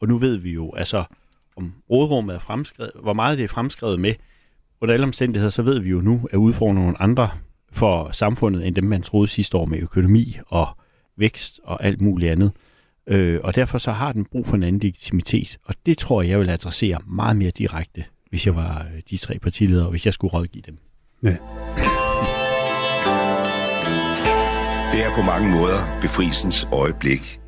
[0.00, 1.04] Og nu ved vi jo, altså,
[1.56, 4.14] om rådrummet er fremskrevet, hvor meget det er fremskrevet med.
[4.80, 7.30] Under alle omstændigheder, så ved vi jo nu, at udfordre nogle andre
[7.72, 10.66] for samfundet, end dem man troede sidste år med økonomi og
[11.16, 12.52] vækst og alt muligt andet.
[13.06, 15.58] Øh, og derfor så har den brug for en anden legitimitet.
[15.64, 19.16] Og det tror jeg, jeg vil adressere meget mere direkte, hvis jeg var øh, de
[19.16, 20.78] tre partiledere, og hvis jeg skulle rådgive dem.
[21.22, 21.36] Ja.
[24.92, 27.41] Det er på mange måder befrielsens øjeblik.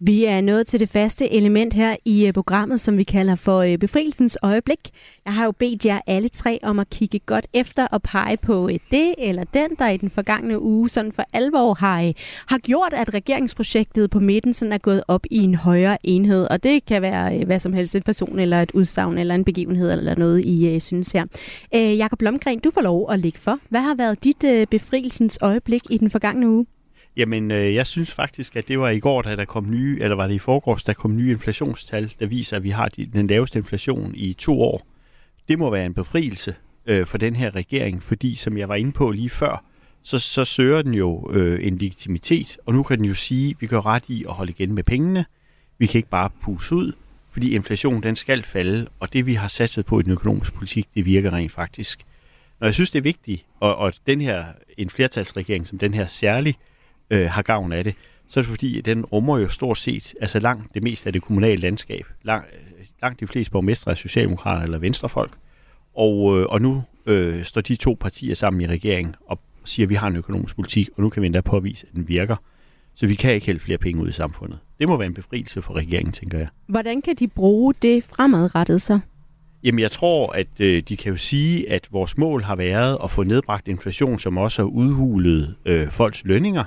[0.00, 3.58] Vi er nået til det faste element her i øh, programmet, som vi kalder for
[3.58, 4.78] øh, befrielsens øjeblik.
[5.24, 8.68] Jeg har jo bedt jer alle tre om at kigge godt efter og pege på
[8.68, 12.12] øh, det eller den, der i den forgangne uge sådan for alvor har,
[12.46, 16.46] har gjort, at regeringsprojektet på midten sådan er gået op i en højere enhed.
[16.50, 19.92] Og det kan være hvad som helst, en person eller et udsagn eller en begivenhed
[19.92, 21.24] eller noget, I synes her.
[21.72, 23.58] Jakob Blomgren, du får lov at lægge for.
[23.68, 26.66] Hvad har været dit befrielsens øjeblik i den forgangne uge?
[27.16, 30.16] Jamen, øh, jeg synes faktisk, at det var i går, da der kom nye, eller
[30.16, 33.26] var det i forgårs, der kom nye inflationstal, der viser, at vi har de, den
[33.26, 34.86] laveste inflation i to år.
[35.48, 36.54] Det må være en befrielse
[36.86, 39.64] øh, for den her regering, fordi som jeg var inde på lige før,
[40.02, 43.56] så, så søger den jo øh, en legitimitet, og nu kan den jo sige, at
[43.60, 45.24] vi gør ret i at holde igen med pengene.
[45.78, 46.92] Vi kan ikke bare puse ud,
[47.32, 50.88] fordi inflationen den skal falde, og det vi har satset på i den økonomiske politik,
[50.94, 52.04] det virker rent faktisk.
[52.60, 54.44] Når jeg synes, det er vigtigt, og, og den her,
[54.78, 56.73] en flertalsregering som den her særlig, øh,
[57.10, 57.94] har gavn af det,
[58.28, 61.12] så er det fordi, at den rummer jo stort set, altså langt det meste af
[61.12, 62.06] det kommunale landskab.
[62.22, 65.32] Lang, øh, langt de fleste borgmestre er socialdemokrater eller venstrefolk.
[65.94, 69.90] Og, øh, og nu øh, står de to partier sammen i regeringen og siger, at
[69.90, 72.36] vi har en økonomisk politik, og nu kan vi endda påvise, at den virker.
[72.94, 74.58] Så vi kan ikke hælde flere penge ud i samfundet.
[74.78, 76.48] Det må være en befrielse for regeringen, tænker jeg.
[76.66, 79.00] Hvordan kan de bruge det fremadrettet så?
[79.64, 83.10] Jamen, jeg tror, at øh, de kan jo sige, at vores mål har været at
[83.10, 86.64] få nedbragt inflation, som også har udhulet øh, folks lønninger.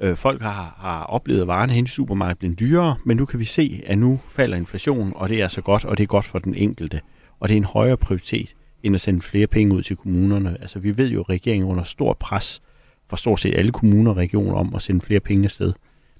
[0.00, 3.40] Øh, folk har, har oplevet, at varerne hen i supermarkedet bliver dyrere, men nu kan
[3.40, 6.24] vi se, at nu falder inflationen, og det er så godt, og det er godt
[6.24, 7.00] for den enkelte.
[7.40, 10.56] Og det er en højere prioritet, end at sende flere penge ud til kommunerne.
[10.60, 12.62] Altså vi ved jo, at regeringen er under stort pres
[13.08, 15.72] for stort set alle kommuner og regioner om at sende flere penge afsted.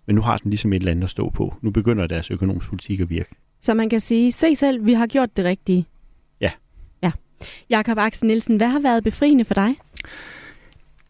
[0.07, 1.55] Men nu har den ligesom et eller andet at stå på.
[1.63, 3.31] Nu begynder deres økonomisk politik at virke.
[3.61, 5.87] Så man kan sige, se selv, vi har gjort det rigtige.
[6.41, 6.51] Ja.
[7.03, 7.13] Ja.
[7.71, 9.75] Jakob Axel Nielsen, hvad har været befriende for dig?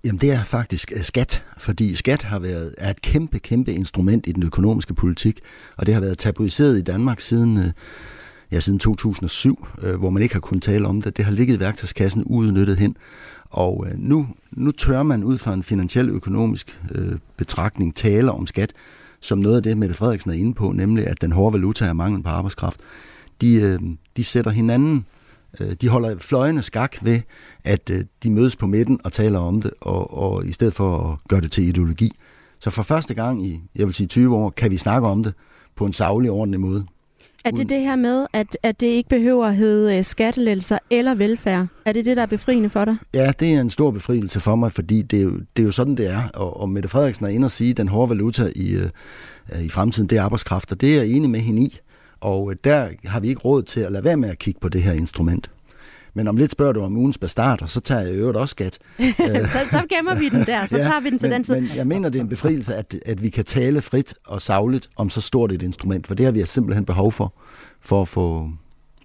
[0.04, 4.26] Jamen det er faktisk øh, skat, fordi skat har været er et kæmpe, kæmpe instrument
[4.26, 5.40] i den økonomiske politik,
[5.76, 7.72] og det har været tabuiseret i Danmark siden, øh,
[8.52, 11.16] ja, siden 2007, øh, hvor man ikke har kunnet tale om det.
[11.16, 12.96] Det har ligget i værktøjskassen uudnyttet hen,
[13.50, 16.80] og nu, nu tør man ud fra en finansiel økonomisk
[17.36, 18.72] betragtning tale om skat,
[19.20, 21.92] som noget af det, Mette Frederiksen er inde på, nemlig at den hårde valuta er
[21.92, 22.80] mangel på arbejdskraft.
[23.40, 23.78] De,
[24.16, 25.06] de sætter hinanden
[25.80, 27.20] de holder fløjene skak ved,
[27.64, 31.12] at øh, de mødes på midten og taler om det, og, og i stedet for
[31.12, 32.12] at gøre det til ideologi.
[32.60, 35.34] Så for første gang i, jeg vil sige 20 år, kan vi snakke om det
[35.76, 36.86] på en savlig, ordentlig måde.
[37.44, 41.14] Er det det her med, at, at det ikke behøver at hedde øh, skattelettelser eller
[41.14, 41.66] velfærd?
[41.84, 42.96] Er det det, der er befriende for dig?
[43.14, 45.72] Ja, det er en stor befrielse for mig, fordi det er jo, det er jo
[45.72, 46.28] sådan, det er.
[46.34, 48.90] Og, og Mette Frederiksen er inde og sige, at den hårde valuta i, øh,
[49.64, 51.78] i fremtiden, det er arbejdskraft, og det er jeg enig med hende i.
[52.20, 54.82] Og der har vi ikke råd til at lade være med at kigge på det
[54.82, 55.50] her instrument.
[56.14, 58.78] Men om lidt spørger du om ugens bastarder, så tager jeg i øvrigt også skat.
[59.52, 61.54] så, så gemmer vi den der, så ja, tager vi den til men, den tid.
[61.54, 64.90] Men jeg mener, det er en befrielse, at, at vi kan tale frit og savligt
[64.96, 67.34] om så stort et instrument, for det har vi simpelthen behov for,
[67.80, 68.50] for at få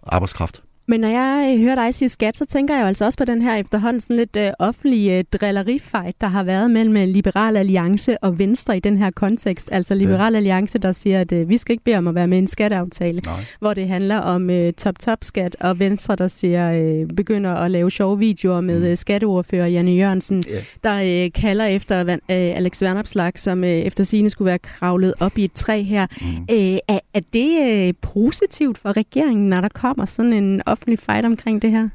[0.04, 0.62] arbejdskraft.
[0.88, 3.42] Men når jeg øh, hører dig sige skat, så tænker jeg altså også på den
[3.42, 8.24] her efterhånden sådan lidt øh, offentlige øh, drillerifight, der har været mellem øh, Liberal Alliance
[8.24, 9.70] og Venstre i den her kontekst.
[9.72, 10.38] Altså Liberal ja.
[10.38, 12.48] Alliance, der siger, at øh, vi skal ikke bede om at være med i en
[12.48, 13.46] skatteaftale, Nej.
[13.60, 18.20] hvor det handler om øh, top-top-skat, og Venstre, der siger, øh, begynder at lave sjove
[18.20, 18.86] videoer med mm.
[18.86, 20.64] øh, skatteordfører Janne Jørgensen, yeah.
[20.84, 25.38] der øh, kalder efter øh, Alex Vernopslag, som øh, efter sine skulle være kravlet op
[25.38, 26.08] i et træ her.
[26.22, 26.28] Mm.
[26.52, 31.26] Øh, er, er det øh, positivt for regeringen, når der kommer sådan en offentlig fight
[31.26, 31.90] omkring det her?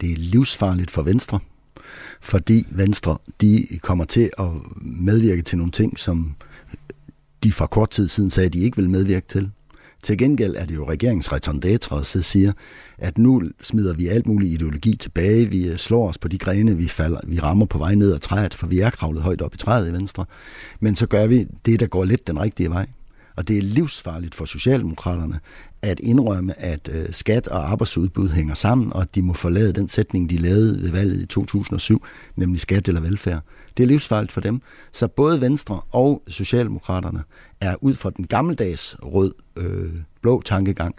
[0.00, 1.38] Det er livsfarligt for Venstre,
[2.20, 6.34] fordi Venstre de kommer til at medvirke til nogle ting, som
[7.42, 9.50] de for kort tid siden sagde, at de ikke vil medvirke til.
[10.02, 12.52] Til gengæld er det jo regeringsretondætre, der siger,
[12.98, 16.88] at nu smider vi alt muligt ideologi tilbage, vi slår os på de grene, vi,
[16.88, 19.58] falder, vi rammer på vej ned ad træet, for vi er kravlet højt op i
[19.58, 20.24] træet i Venstre.
[20.80, 22.86] Men så gør vi det, der går lidt den rigtige vej.
[23.36, 25.40] Og det er livsfarligt for Socialdemokraterne
[25.82, 29.88] at indrømme, at øh, skat og arbejdsudbud hænger sammen, og at de må forlade den
[29.88, 32.04] sætning, de lavede ved valget i 2007,
[32.36, 33.40] nemlig skat eller velfærd.
[33.76, 34.62] Det er livsfarligt for dem.
[34.92, 37.22] Så både Venstre og Socialdemokraterne
[37.60, 40.94] er ud fra den gammeldags rød-blå øh, tankegang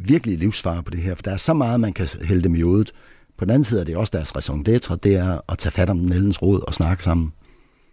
[0.00, 2.60] virkelig livsfare på det her, for der er så meget, man kan hælde dem i
[2.60, 2.92] hovedet.
[3.36, 5.90] På den anden side er det også deres raison d'etre, det er at tage fat
[5.90, 7.32] om Nellens råd og snakke sammen.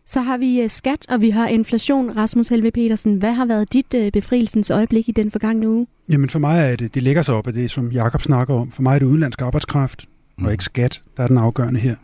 [0.05, 2.17] Så har vi øh, skat, og vi har inflation.
[2.17, 5.87] Rasmus Helve Petersen, hvad har været dit øh, befrielsens øjeblik i den forgangne uge?
[6.09, 8.71] Jamen for mig er det, det lægger sig op af det, som Jakob snakker om.
[8.71, 10.05] For mig er det udenlandsk arbejdskraft,
[10.37, 10.45] mm.
[10.45, 11.95] og ikke skat, der er den afgørende her.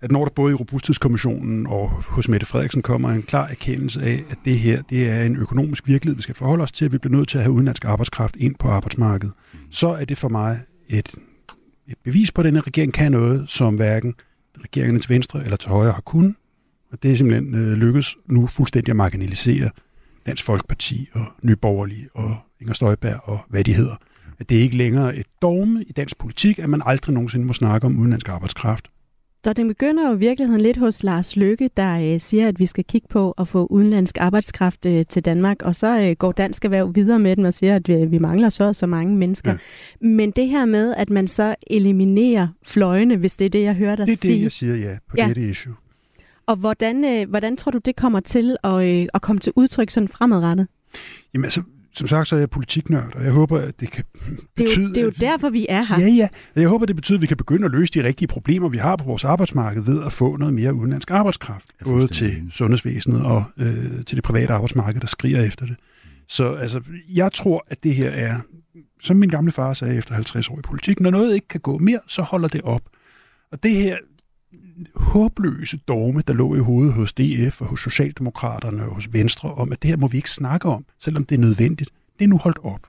[0.00, 4.24] At når der både i Robusthedskommissionen og hos Mette Frederiksen kommer en klar erkendelse af,
[4.30, 6.98] at det her det er en økonomisk virkelighed, vi skal forholde os til, at vi
[6.98, 9.58] bliver nødt til at have udenlandsk arbejdskraft ind på arbejdsmarkedet, mm.
[9.70, 11.14] så er det for mig et,
[11.88, 14.14] et bevis på, at denne regering kan noget, som hverken
[14.64, 16.34] regeringen til venstre eller til højre har kunnet,
[16.94, 19.70] og det er simpelthen øh, lykkedes nu fuldstændig at marginalisere
[20.26, 23.96] Dansk Folkeparti og Nyborgerlige og Inger Støjberg og hvad de hedder.
[24.38, 27.52] At det er ikke længere et dogme i dansk politik, at man aldrig nogensinde må
[27.52, 28.88] snakke om udenlandsk arbejdskraft.
[29.44, 32.66] Så det begynder jo i virkeligheden lidt hos Lars Løkke, der øh, siger, at vi
[32.66, 36.64] skal kigge på at få udenlandsk arbejdskraft øh, til Danmark, og så øh, går Dansk
[36.64, 39.50] Erhverv videre med den og siger, at vi, vi mangler så så mange mennesker.
[39.50, 40.06] Ja.
[40.06, 43.96] Men det her med, at man så eliminerer fløjene, hvis det er det, jeg hører
[43.96, 44.16] dig sige.
[44.16, 45.28] Det er sige, det, jeg siger ja på ja.
[45.28, 45.74] dette issue.
[46.46, 49.90] Og hvordan, øh, hvordan tror du, det kommer til at, øh, at komme til udtryk
[49.90, 50.68] sådan fremadrettet?
[51.34, 51.62] Jamen altså,
[51.96, 54.88] som sagt, så er jeg politiknørd, og jeg håber, at det kan det betyde...
[54.88, 56.00] det er jo vi, derfor, vi er her.
[56.00, 56.28] Ja, ja.
[56.56, 58.96] Jeg håber, det betyder, at vi kan begynde at løse de rigtige problemer, vi har
[58.96, 61.66] på vores arbejdsmarked ved at få noget mere udenlandsk arbejdskraft.
[61.84, 65.76] Både til sundhedsvæsenet og øh, til det private arbejdsmarked, der skriger efter det.
[66.28, 66.80] Så altså,
[67.14, 68.40] jeg tror, at det her er,
[69.00, 71.78] som min gamle far sagde efter 50 år i politik, når noget ikke kan gå
[71.78, 72.82] mere, så holder det op.
[73.52, 73.96] Og det her,
[74.94, 79.72] håbløse dogme, der lå i hovedet hos DF og hos Socialdemokraterne og hos Venstre, om
[79.72, 81.90] at det her må vi ikke snakke om, selvom det er nødvendigt.
[82.18, 82.80] Det er nu holdt op.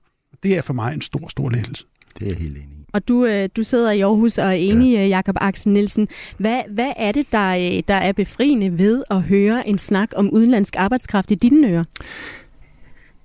[0.43, 1.85] Det er for mig en stor, stor lettelse.
[2.19, 2.85] Det er jeg helt enig i.
[2.93, 5.03] Og du, øh, du sidder i Aarhus og er enig, ja.
[5.03, 6.07] Øh, Jakob Axel Nielsen.
[6.37, 10.29] Hvad, hvad er det, der, øh, der er befriende ved at høre en snak om
[10.31, 11.83] udenlandsk arbejdskraft i dine ører?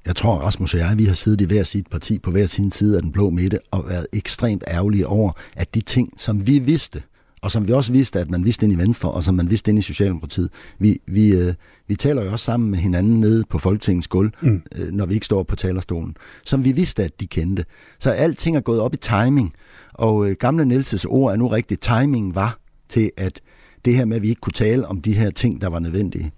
[0.06, 2.70] Jeg tror, Rasmus og jeg, vi har siddet i hver sit parti på hver sin
[2.70, 6.58] side af den blå midte og været ekstremt ærgerlige over, at de ting, som vi
[6.58, 7.02] vidste,
[7.42, 9.70] og som vi også vidste, at man vidste ind i Venstre, og som man vidste
[9.70, 10.50] ind i Socialdemokratiet.
[10.78, 11.54] Vi, vi, øh,
[11.86, 14.62] vi taler jo også sammen med hinanden nede på Folketingets gulv, mm.
[14.74, 17.64] øh, når vi ikke står på talerstolen, som vi vidste, at de kendte.
[17.98, 19.52] Så alting er gået op i timing,
[19.92, 21.80] og øh, gamle Nielses ord er nu rigtigt.
[21.80, 23.40] Timingen var til, at
[23.84, 26.32] det her med, at vi ikke kunne tale om de her ting, der var nødvendige,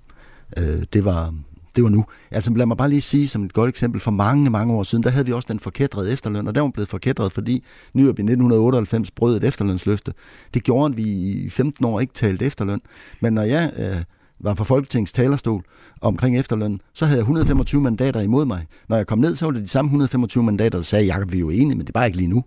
[0.57, 1.35] øh, det var,
[1.77, 2.05] det var nu.
[2.31, 5.05] Altså lad mig bare lige sige som et godt eksempel, for mange, mange år siden,
[5.05, 8.23] der havde vi også den forkædrede efterløn, og den var blevet forkædret, fordi Nyrup i
[8.23, 10.13] 1998 brød et efterlønsløfte.
[10.55, 12.81] Det gjorde, at vi i 15 år ikke talte efterløn.
[13.21, 13.97] Men når jeg øh,
[14.41, 15.65] var på Folketingets talerstol
[16.01, 18.67] omkring efterløn, så havde jeg 125 mandater imod mig.
[18.89, 21.37] Når jeg kom ned, så var det de samme 125 mandater, der sagde, Jacob, vi
[21.37, 22.45] er jo enige, men det er bare ikke lige nu.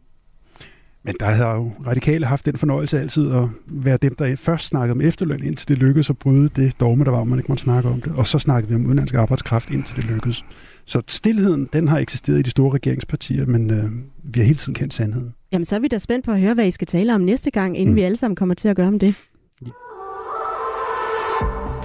[1.05, 4.91] Men der har jo radikale haft den fornøjelse altid at være dem, der først snakkede
[4.91, 7.89] om efterløn, indtil det lykkedes at bryde det dogme, der var, man ikke måtte snakke
[7.89, 8.11] om det.
[8.15, 10.45] Og så snakkede vi om udenlandsk arbejdskraft, indtil det lykkedes.
[10.85, 13.83] Så stillheden, den har eksisteret i de store regeringspartier, men øh,
[14.23, 15.33] vi har hele tiden kendt sandheden.
[15.51, 17.51] Jamen, så er vi da spændt på at høre, hvad I skal tale om næste
[17.51, 17.95] gang, inden mm.
[17.95, 19.15] vi alle sammen kommer til at gøre om det.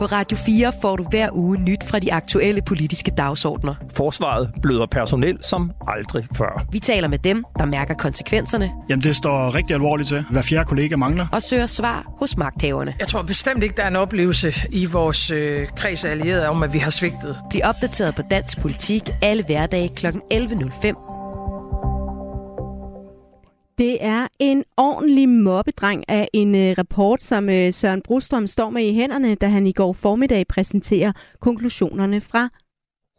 [0.00, 3.74] På Radio 4 får du hver uge nyt fra de aktuelle politiske dagsordner.
[3.96, 6.66] Forsvaret bløder personel som aldrig før.
[6.72, 8.70] Vi taler med dem, der mærker konsekvenserne.
[8.88, 10.24] Jamen, det står rigtig alvorligt til.
[10.30, 11.26] Hver fjerde kollega mangler.
[11.32, 12.94] Og søger svar hos magthaverne.
[12.98, 16.62] Jeg tror bestemt ikke, der er en oplevelse i vores øh, kreds af allierede om,
[16.62, 17.40] at vi har svigtet.
[17.50, 20.06] Bliv opdateret på dansk politik alle hverdage kl.
[20.06, 21.19] 11.05
[23.80, 28.82] det er en ordentlig mobbedreng af en øh, rapport, som øh, Søren Brostrøm står med
[28.82, 32.48] i hænderne, da han i går formiddag præsenterer konklusionerne fra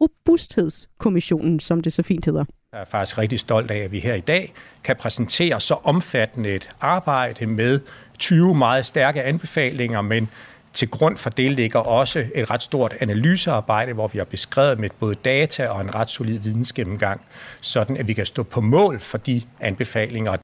[0.02, 2.46] Robusthedskommissionen, som det så fint hedder.
[2.74, 6.50] Jeg er faktisk rigtig stolt af, at vi her i dag kan præsentere så omfattende
[6.50, 7.80] et arbejde med
[8.20, 10.30] 20 meget stærke anbefalinger, men
[10.74, 14.90] til grund for det ligger også et ret stort analysearbejde, hvor vi har beskrevet med
[15.00, 17.22] både data og en ret solid vidensgennemgang,
[17.62, 20.38] sådan at vi kan stå på mål for de anbefalinger.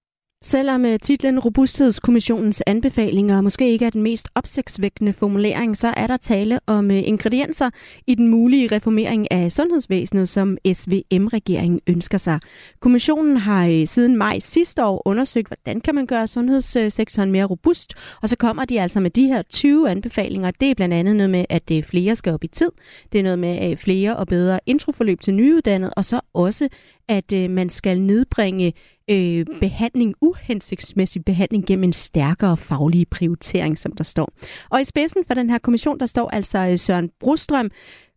[0.43, 6.17] Selvom øh, titlen Robusthedskommissionens anbefalinger måske ikke er den mest opsigtsvækkende formulering, så er der
[6.17, 7.69] tale om øh, ingredienser
[8.07, 12.39] i den mulige reformering af sundhedsvæsenet, som SVM-regeringen ønsker sig.
[12.79, 17.93] Kommissionen har øh, siden maj sidste år undersøgt, hvordan kan man gøre sundhedssektoren mere robust,
[18.21, 20.51] og så kommer de altså med de her 20 anbefalinger.
[20.51, 22.71] Det er blandt andet noget med, at flere skal op i tid.
[23.11, 26.69] Det er noget med flere og bedre introforløb til nyuddannede, og så også,
[27.09, 28.73] at øh, man skal nedbringe
[29.09, 34.31] øh, behandling, uhensigtsmæssig behandling gennem en stærkere faglig prioritering, som der står.
[34.69, 37.71] Og i spidsen for den her kommission, der står altså øh, Søren Brostrøm,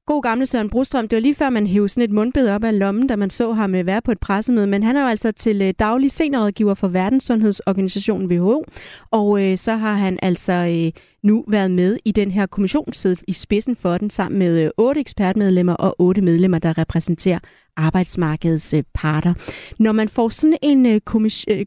[0.07, 2.79] God gamle Søren Brostrøm, det var lige før man hævde sådan et mundbed op af
[2.79, 5.33] lommen, da man så ham øh, være på et pressemøde, men han er jo altså
[5.33, 8.65] til daglig seniorrådgiver for Verdenssundhedsorganisationen WHO,
[9.11, 13.21] og øh, så har han altså øh, nu været med i den her kommission, siddet
[13.29, 17.39] i spidsen for den, sammen med øh, otte ekspertmedlemmer og otte medlemmer, der repræsenterer
[17.77, 19.35] arbejdsmarkedets øh, parter.
[19.79, 21.01] Når man får sådan en øh,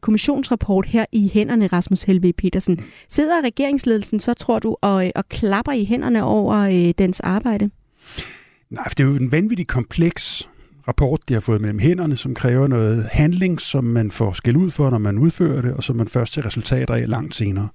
[0.02, 5.72] kommissionsrapport her i hænderne, Rasmus Helve Petersen, sidder regeringsledelsen så, tror du, og, og klapper
[5.72, 7.70] i hænderne over dens arbejde?
[8.70, 10.50] Nej, for det er jo en vanvittig kompleks
[10.88, 14.72] rapport, de har fået mellem hænderne, som kræver noget handling, som man får skæld ud
[14.72, 17.68] for, når man udfører det, og som man først ser resultater af langt senere.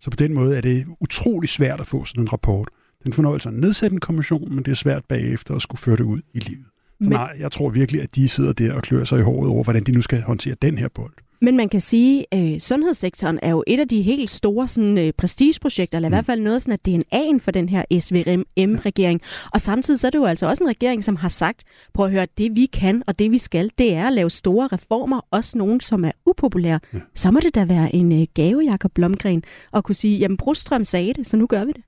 [0.00, 2.68] Så på den måde er det utrolig svært at få sådan en rapport.
[3.04, 6.04] Den fornøjelse at nedsætte en kommission, men det er svært bagefter at skulle føre det
[6.04, 6.66] ud i livet.
[6.66, 7.08] Så men...
[7.08, 9.84] nej, jeg tror virkelig, at de sidder der og klør sig i håret over, hvordan
[9.84, 11.12] de nu skal håndtere den her bold.
[11.40, 14.98] Men man kan sige, at øh, sundhedssektoren er jo et af de helt store sådan,
[14.98, 16.14] øh, prestigeprojekter, eller i mm.
[16.14, 19.20] hvert fald noget sådan, at DNA'en for den her SVM-regering.
[19.52, 22.12] Og samtidig så er det jo altså også en regering, som har sagt, prøv at
[22.12, 25.58] høre, det vi kan og det vi skal, det er at lave store reformer, også
[25.58, 26.80] nogle, som er upopulære.
[26.94, 26.98] Ja.
[27.14, 29.42] Så må det da være en øh, gave, Jakob Blomgren,
[29.74, 31.82] at kunne sige, jamen Brostrøm sagde det, så nu gør vi det.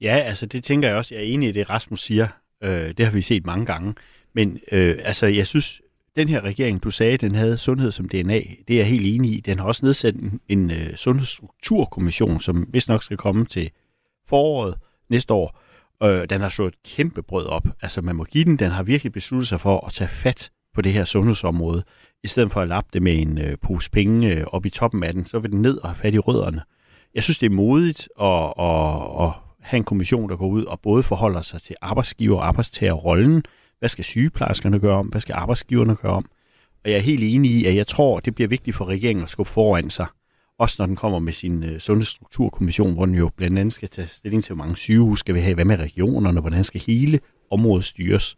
[0.00, 1.14] Ja, altså det tænker jeg også.
[1.14, 2.28] Jeg er enig i det, Rasmus siger.
[2.64, 3.94] Øh, det har vi set mange gange.
[4.34, 5.81] Men øh, altså, jeg synes,
[6.16, 9.32] den her regering, du sagde, den havde sundhed som DNA, det er jeg helt enig
[9.32, 9.40] i.
[9.40, 13.70] Den har også nedsat en, en uh, sundhedsstrukturkommission, som vist nok skal komme til
[14.28, 14.74] foråret
[15.10, 15.60] næste år.
[16.04, 17.68] Uh, den har så et kæmpe brød op.
[17.82, 20.82] Altså man må give den, den har virkelig besluttet sig for at tage fat på
[20.82, 21.82] det her sundhedsområde.
[22.24, 25.02] I stedet for at lappe det med en uh, pose penge uh, op i toppen
[25.02, 26.62] af den, så vil den ned og have fat i rødderne.
[27.14, 30.80] Jeg synes, det er modigt at, at, at have en kommission, der går ud og
[30.80, 33.42] både forholder sig til arbejdsgiver- og arbejdstagerrollen, rollen
[33.82, 35.06] hvad skal sygeplejerskerne gøre om?
[35.06, 36.26] Hvad skal arbejdsgiverne gøre om?
[36.84, 39.30] Og jeg er helt enig i, at jeg tror, det bliver vigtigt for regeringen at
[39.30, 40.06] skubbe foran sig.
[40.58, 44.08] Også når den kommer med sin øh, sundhedsstrukturkommission, hvor den jo blandt andet skal tage
[44.08, 47.84] stilling til, hvor mange sygehus skal vi have, hvad med regionerne, hvordan skal hele området
[47.84, 48.36] styres.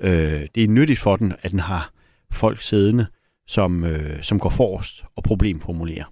[0.00, 1.92] Øh, det er nyttigt for den, at den har
[2.32, 3.06] folk siddende,
[3.46, 6.04] som, øh, som går forrest og problemformulerer.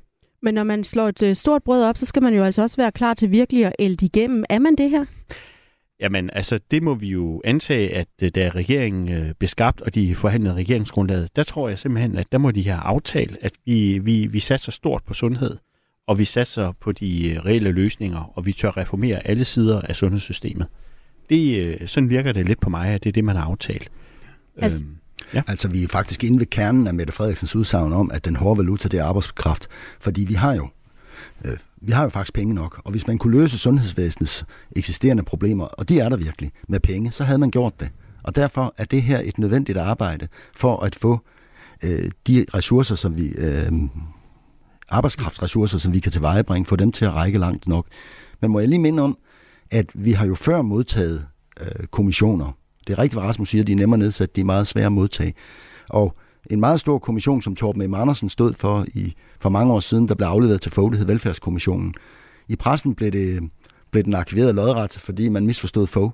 [0.43, 2.93] Men når man slår et stort brød op, så skal man jo altså også være
[2.93, 4.45] klar til virkelig at ælde igennem.
[4.51, 5.05] Er man det her?
[6.01, 9.95] Jamen, altså, det må vi jo antage, at øh, da regeringen øh, blev skabt, og
[9.95, 13.99] de forhandlede regeringsgrundlaget, der tror jeg simpelthen, at der må de have aftalt, at vi,
[13.99, 15.57] vi, vi satser stort på sundhed,
[16.07, 19.97] og vi satser på de øh, reelle løsninger, og vi tør reformere alle sider af
[19.97, 20.67] sundhedssystemet.
[21.31, 23.91] Det, sådan virker det lidt på mig, at det er det, man har aftalt.
[24.57, 24.97] Altså, øhm,
[25.35, 25.43] ja.
[25.47, 28.59] altså vi er faktisk inde ved kernen af Mette Frederiksens udsagn om, at den hårde
[28.59, 29.69] valuta, det er arbejdskraft.
[30.01, 30.69] Fordi vi har jo
[31.45, 35.65] øh, vi har jo faktisk penge nok, og hvis man kunne løse sundhedsvæsenets eksisterende problemer,
[35.65, 37.89] og de er der virkelig, med penge, så havde man gjort det.
[38.23, 41.21] Og derfor er det her et nødvendigt arbejde for at få
[41.83, 43.29] øh, de ressourcer, som vi...
[43.29, 43.73] Øh,
[44.89, 47.87] arbejdskraftressourcer, som vi kan tilvejebringe, få dem til at række langt nok.
[48.41, 49.19] Men må jeg lige minde om,
[49.71, 51.27] at vi har jo før modtaget
[51.61, 52.53] øh, kommissioner.
[52.87, 54.93] Det er rigtigt, hvad Rasmus siger, de er nemmere nedsat, de er meget svære at
[54.93, 55.35] modtage.
[55.89, 56.17] Og
[56.51, 57.95] en meget stor kommission, som Torben M.
[57.95, 61.95] Andersen stod for i, for mange år siden, der blev afleveret til Fogh, hed Velfærdskommissionen.
[62.49, 63.51] I pressen blev, det,
[63.91, 66.13] blev den arkiveret lodret, fordi man misforstod Fogh.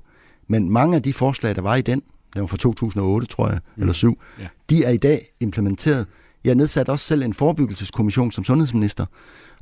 [0.48, 2.02] Men mange af de forslag, der var i den,
[2.34, 3.82] den var fra 2008, tror jeg, mm.
[3.82, 4.46] eller 7, ja.
[4.70, 6.06] de er i dag implementeret.
[6.44, 9.06] Jeg nedsatte også selv en forebyggelseskommission som sundhedsminister,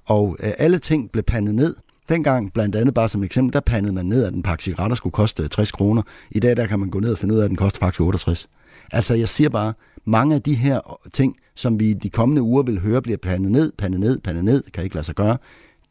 [0.04, 1.76] og øh, alle ting blev pandet ned.
[2.08, 5.12] Dengang, blandt andet bare som eksempel, der pandede man ned, at en pakke cigaretter skulle
[5.12, 6.02] koste 60 kroner.
[6.30, 8.00] I dag, der kan man gå ned og finde ud af, at den koster faktisk
[8.00, 8.48] 68.
[8.92, 9.72] Altså, jeg siger bare,
[10.08, 10.80] mange af de her
[11.12, 14.62] ting, som vi de kommende uger vil høre, bliver pandet ned, pandet ned, pandet ned,
[14.62, 15.38] kan ikke lade sig gøre,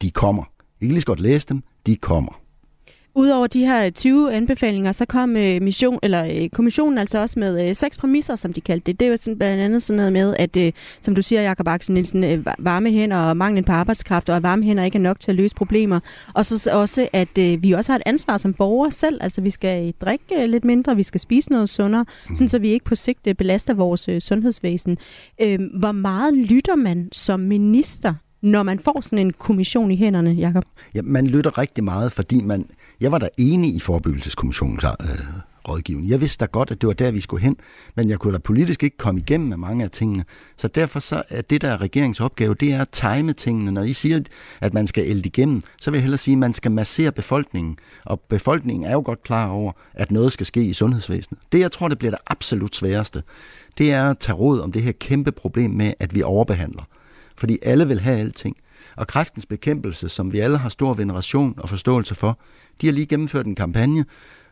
[0.01, 0.43] de kommer.
[0.80, 2.41] Vi kan lige så godt læse dem, de kommer.
[3.17, 7.69] Udover de her 20 anbefalinger, så kom øh, mission, eller, øh, kommissionen altså også med
[7.69, 9.00] øh, seks præmisser, som de kaldte det.
[9.00, 10.71] Det var sådan, blandt andet sådan noget med, at, øh,
[11.02, 14.44] som du siger, Jacob Axel Nielsen, øh, varme hænder og manglen på arbejdskraft, og at
[14.44, 16.00] varme hænder ikke er nok til at løse problemer.
[16.33, 19.17] Og så også, at øh, vi også har et ansvar som borgere selv.
[19.21, 22.35] Altså, vi skal drikke øh, lidt mindre, vi skal spise noget sundere, mm.
[22.35, 24.98] sådan, så vi ikke på sigt øh, belaster vores øh, sundhedsvæsen.
[25.41, 28.13] Øh, hvor meget lytter man som minister
[28.48, 30.63] når man får sådan en kommission i hænderne, Jacob?
[30.95, 32.69] Ja, man lytter rigtig meget, fordi man,
[33.02, 35.10] jeg var da enig i forebyggelseskommissionens øh,
[35.67, 36.10] rådgivning.
[36.10, 37.58] Jeg vidste da godt, at det var der, vi skulle hen,
[37.95, 40.23] men jeg kunne da politisk ikke komme igennem med mange af tingene.
[40.58, 43.71] Så derfor så er det, der er regeringens opgave, det er at time tingene.
[43.71, 44.19] Når I siger,
[44.62, 47.77] at man skal ælde igennem, så vil jeg hellere sige, at man skal massere befolkningen.
[48.06, 51.39] Og befolkningen er jo godt klar over, at noget skal ske i sundhedsvæsenet.
[51.52, 53.23] Det, jeg tror, det bliver det absolut sværeste,
[53.77, 56.83] det er at tage råd om det her kæmpe problem med, at vi overbehandler.
[57.38, 58.58] Fordi alle vil have alting.
[58.96, 62.40] Og kræftens bekæmpelse, som vi alle har stor veneration og forståelse for,
[62.81, 64.06] de har lige gennemført en kampagne,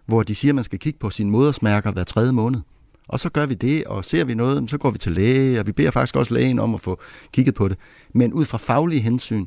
[0.05, 2.61] hvor de siger, at man skal kigge på sine modersmærker hver tredje måned.
[3.07, 5.67] Og så gør vi det, og ser vi noget, så går vi til læge, og
[5.67, 6.99] vi beder faktisk også lægen om at få
[7.33, 7.77] kigget på det.
[8.13, 9.45] Men ud fra faglige hensyn,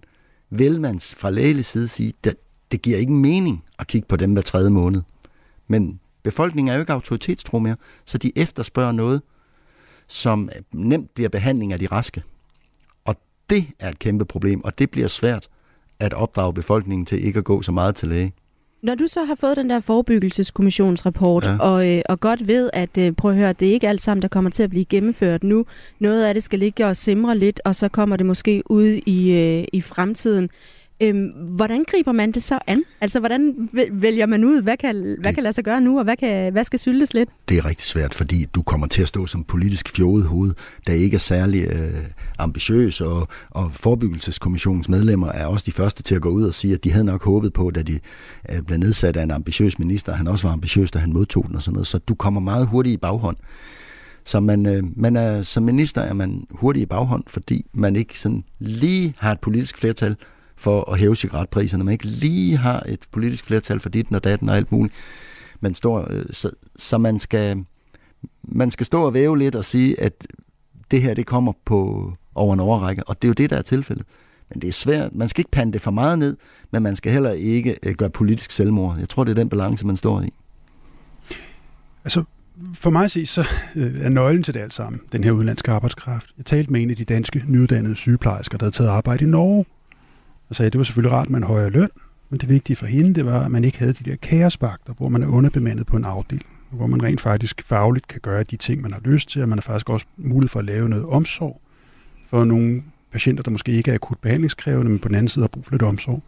[0.50, 2.36] vil man fra lægelig side sige, at
[2.72, 5.02] det giver ikke mening at kigge på dem hver tredje måned.
[5.68, 9.22] Men befolkningen er jo ikke autoritetstro mere, så de efterspørger noget,
[10.06, 12.22] som nemt bliver behandling af de raske.
[13.50, 15.48] Det er et kæmpe problem, og det bliver svært
[16.00, 18.32] at opdrage befolkningen til ikke at gå så meget til læge.
[18.82, 21.58] Når du så har fået den der forebyggelseskommissionsrapport, ja.
[21.58, 24.22] og, øh, og godt ved, at øh, prøv at høre, det er ikke alt sammen,
[24.22, 25.66] der kommer til at blive gennemført nu.
[25.98, 29.32] Noget af det skal ligge og simre lidt, og så kommer det måske ud i,
[29.32, 30.50] øh, i fremtiden.
[31.02, 32.82] Øhm, hvordan griber man det så an?
[33.00, 36.04] Altså, hvordan vælger man ud, hvad kan, det, hvad kan lade sig gøre nu, og
[36.04, 37.28] hvad, kan, hvad skal syltes lidt?
[37.48, 40.54] Det er rigtig svært, fordi du kommer til at stå som politisk fjodet hoved,
[40.86, 42.04] der ikke er særlig øh,
[42.38, 46.74] ambitiøs, og, og forebyggelseskommissionens medlemmer er også de første til at gå ud og sige,
[46.74, 47.98] at de havde nok håbet på, da de
[48.52, 51.56] øh, blev nedsat af en ambitiøs minister, han også var ambitiøs, da han modtog den
[51.56, 53.36] og sådan noget, så du kommer meget hurtigt i baghånd.
[54.24, 58.20] Så man, øh, man er, som minister er man hurtigt i baghånd, fordi man ikke
[58.20, 60.16] sådan lige har et politisk flertal,
[60.58, 61.84] for at hæve cigaretpriserne.
[61.84, 64.94] Man ikke lige har et politisk flertal for dit og datten og alt muligt.
[65.60, 67.64] Man står, øh, så, så man skal
[68.42, 70.12] man skal stå og væve lidt og sige, at
[70.90, 73.62] det her det kommer på over en overrække, og det er jo det, der er
[73.62, 74.06] tilfældet.
[74.50, 75.14] Men det er svært.
[75.14, 76.36] Man skal ikke pande det for meget ned,
[76.70, 78.98] men man skal heller ikke øh, gøre politisk selvmord.
[78.98, 80.32] Jeg tror, det er den balance, man står i.
[82.04, 82.24] Altså,
[82.74, 83.44] for mig at se, så
[83.76, 86.30] øh, er nøglen til det alt sammen, den her udenlandske arbejdskraft.
[86.38, 89.64] Jeg talte med en af de danske nyuddannede sygeplejersker, der havde taget arbejde i Norge,
[90.48, 91.88] og sagde, at det var selvfølgelig rart med en højere løn,
[92.30, 95.08] men det vigtige for hende, det var, at man ikke havde de der kaosvagter, hvor
[95.08, 98.82] man er underbemandet på en afdeling, hvor man rent faktisk fagligt kan gøre de ting,
[98.82, 101.60] man har lyst til, og man har faktisk også mulighed for at lave noget omsorg
[102.28, 102.82] for nogle
[103.12, 105.72] patienter, der måske ikke er akut behandlingskrævende, men på den anden side har brug for
[105.72, 106.22] lidt omsorg.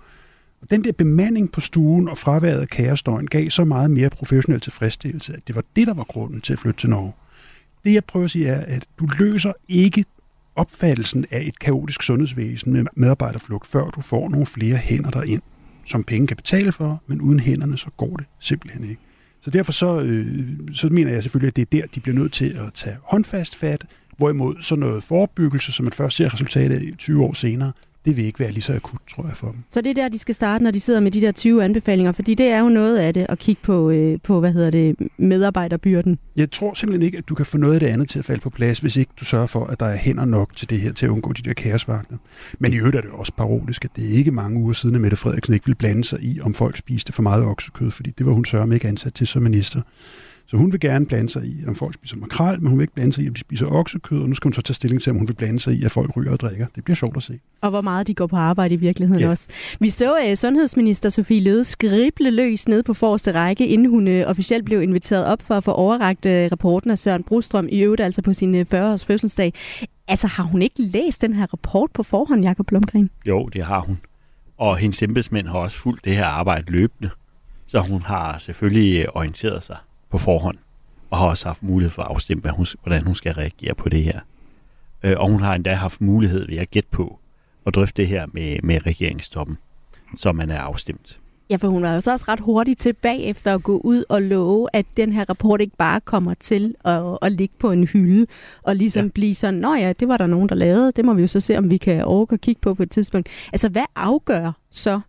[0.63, 4.61] Og den der bemanding på stuen og fraværet af kaosdøgn gav så meget mere professionel
[4.61, 7.13] tilfredsstillelse, at det var det, der var grunden til at flytte til Norge.
[7.85, 10.05] Det jeg prøver at sige er, at du løser ikke
[10.61, 15.43] opfattelsen af et kaotisk sundhedsvæsen med medarbejderflugt, før du får nogle flere hænder derind,
[15.87, 19.03] som penge kan betale for, men uden hænderne, så går det simpelthen ikke.
[19.41, 22.33] Så derfor så, øh, så mener jeg selvfølgelig, at det er der, de bliver nødt
[22.33, 23.85] til at tage håndfast fat,
[24.17, 27.73] hvorimod så noget forebyggelse, som man først ser resultatet af 20 år senere,
[28.05, 29.63] det vil ikke være lige så akut, tror jeg, for dem.
[29.71, 32.13] Så det er der, de skal starte, når de sidder med de der 20 anbefalinger,
[32.13, 34.97] fordi det er jo noget af det at kigge på, øh, på hvad hedder det,
[35.19, 36.19] medarbejderbyrden.
[36.37, 38.41] Jeg tror simpelthen ikke, at du kan få noget af det andet til at falde
[38.41, 40.93] på plads, hvis ikke du sørger for, at der er hænder nok til det her,
[40.93, 42.17] til at undgå de der kaosvagter.
[42.59, 45.01] Men i øvrigt er det også parodisk, at det er ikke mange uger siden, at
[45.01, 48.27] Mette Frederiksen ikke ville blande sig i, om folk spiste for meget oksekød, fordi det
[48.27, 49.83] var hun sørger ikke ansat til som minister.
[50.51, 52.95] Så hun vil gerne blande sig i, om folk spiser makrel, men hun vil ikke
[52.95, 55.11] blande sig i, om de spiser oksekød, og nu skal hun så tage stilling til,
[55.11, 56.67] om hun vil blande sig i, at folk ryger og drikker.
[56.75, 57.39] Det bliver sjovt at se.
[57.61, 59.31] Og hvor meget de går på arbejde i virkeligheden ja.
[59.31, 59.49] også.
[59.81, 64.21] Vi så uh, sundhedsminister Sofie Løde skrible løs ned på forreste række, inden hun uh,
[64.27, 68.01] officielt blev inviteret op for at få overragt uh, rapporten af Søren Brostrøm, i øvrigt
[68.01, 69.53] altså på sin uh, 40-års fødselsdag.
[70.09, 73.11] Altså har hun ikke læst den her rapport på forhånd, Jakob Blomgren?
[73.27, 73.99] Jo, det har hun.
[74.59, 77.11] Og hendes embedsmænd har også fulgt det her arbejde løbende.
[77.67, 79.77] Så hun har selvfølgelig orienteret sig
[80.11, 80.59] på forhånd,
[81.11, 83.89] og har også haft mulighed for at afstemme, hvad hun, hvordan hun skal reagere på
[83.89, 84.21] det her.
[85.03, 87.19] Øh, og hun har endda haft mulighed, ved at gætte på,
[87.67, 89.59] at drøfte det her med, med regeringstoppen,
[90.17, 91.19] så man er afstemt.
[91.51, 94.23] Ja, for hun var jo så også ret hurtigt tilbage efter at gå ud og
[94.23, 98.27] love, at den her rapport ikke bare kommer til at, at ligge på en hylde,
[98.63, 99.11] og ligesom ja.
[99.11, 101.41] blive sådan, nå ja, det var der nogen, der lavede, det må vi jo så
[101.41, 103.29] se, om vi kan overgå og kigge på på et tidspunkt.
[103.53, 105.01] Altså, hvad afgør så,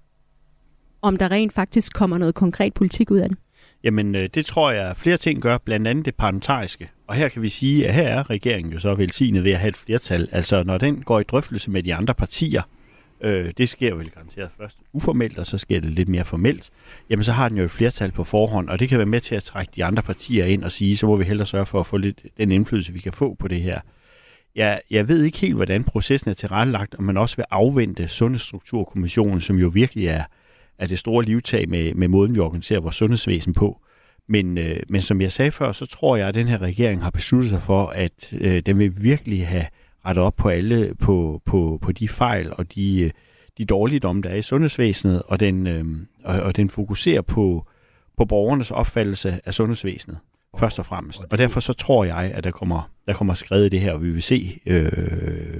[1.02, 3.38] om der rent faktisk kommer noget konkret politik ud af det?
[3.84, 6.89] Jamen, øh, det tror jeg, flere ting gør, blandt andet det parlamentariske.
[7.07, 9.69] Og her kan vi sige, at her er regeringen jo så velsignet ved at have
[9.69, 10.29] et flertal.
[10.32, 12.61] Altså, når den går i drøftelse med de andre partier,
[13.21, 16.69] øh, det sker vel garanteret først uformelt, og så sker det lidt mere formelt,
[17.09, 19.36] jamen så har den jo et flertal på forhånd, og det kan være med til
[19.36, 21.86] at trække de andre partier ind og sige, så må vi hellere sørge for at
[21.86, 23.79] få lidt den indflydelse, vi kan få på det her.
[24.55, 29.41] Jeg, jeg ved ikke helt, hvordan processen er tilrettelagt, og man også vil afvente Sundhedsstrukturkommissionen,
[29.41, 30.23] som jo virkelig er,
[30.82, 33.82] af det store livtag med, med måden, vi organiserer vores sundhedsvæsen på.
[34.27, 37.09] Men, øh, men som jeg sagde før, så tror jeg, at den her regering har
[37.09, 39.65] besluttet sig for, at øh, den vil virkelig have
[40.05, 43.11] rettet op på alle på, på, på de fejl og de, øh,
[43.57, 45.86] de dårligdomme, der er i sundhedsvæsenet, og den, øh,
[46.23, 47.67] og, og den fokuserer på,
[48.17, 50.17] på borgernes opfattelse af sundhedsvæsenet
[50.57, 51.21] først og fremmest.
[51.29, 54.11] Og derfor så tror jeg, at der kommer, der kommer skrevet det her, og vi
[54.11, 54.91] vil se øh,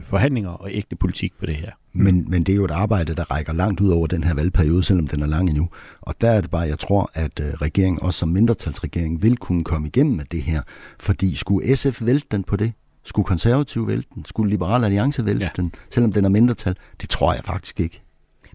[0.06, 1.72] forhandlinger og ægte politik på det her.
[1.94, 4.84] Men, men det er jo et arbejde, der rækker langt ud over den her valgperiode,
[4.84, 5.70] selvom den er lang endnu.
[6.02, 9.64] Og der er det bare, jeg tror, at øh, regeringen, også som mindretalsregering, vil kunne
[9.64, 10.62] komme igennem med det her.
[11.00, 12.74] Fordi skulle SF vælte den på det?
[13.04, 14.26] Skulle konservative vælte den?
[14.26, 15.50] Skulle Liberale Alliance vælte ja.
[15.56, 16.76] den, selvom den er mindretal?
[17.02, 18.02] Det tror jeg faktisk ikke.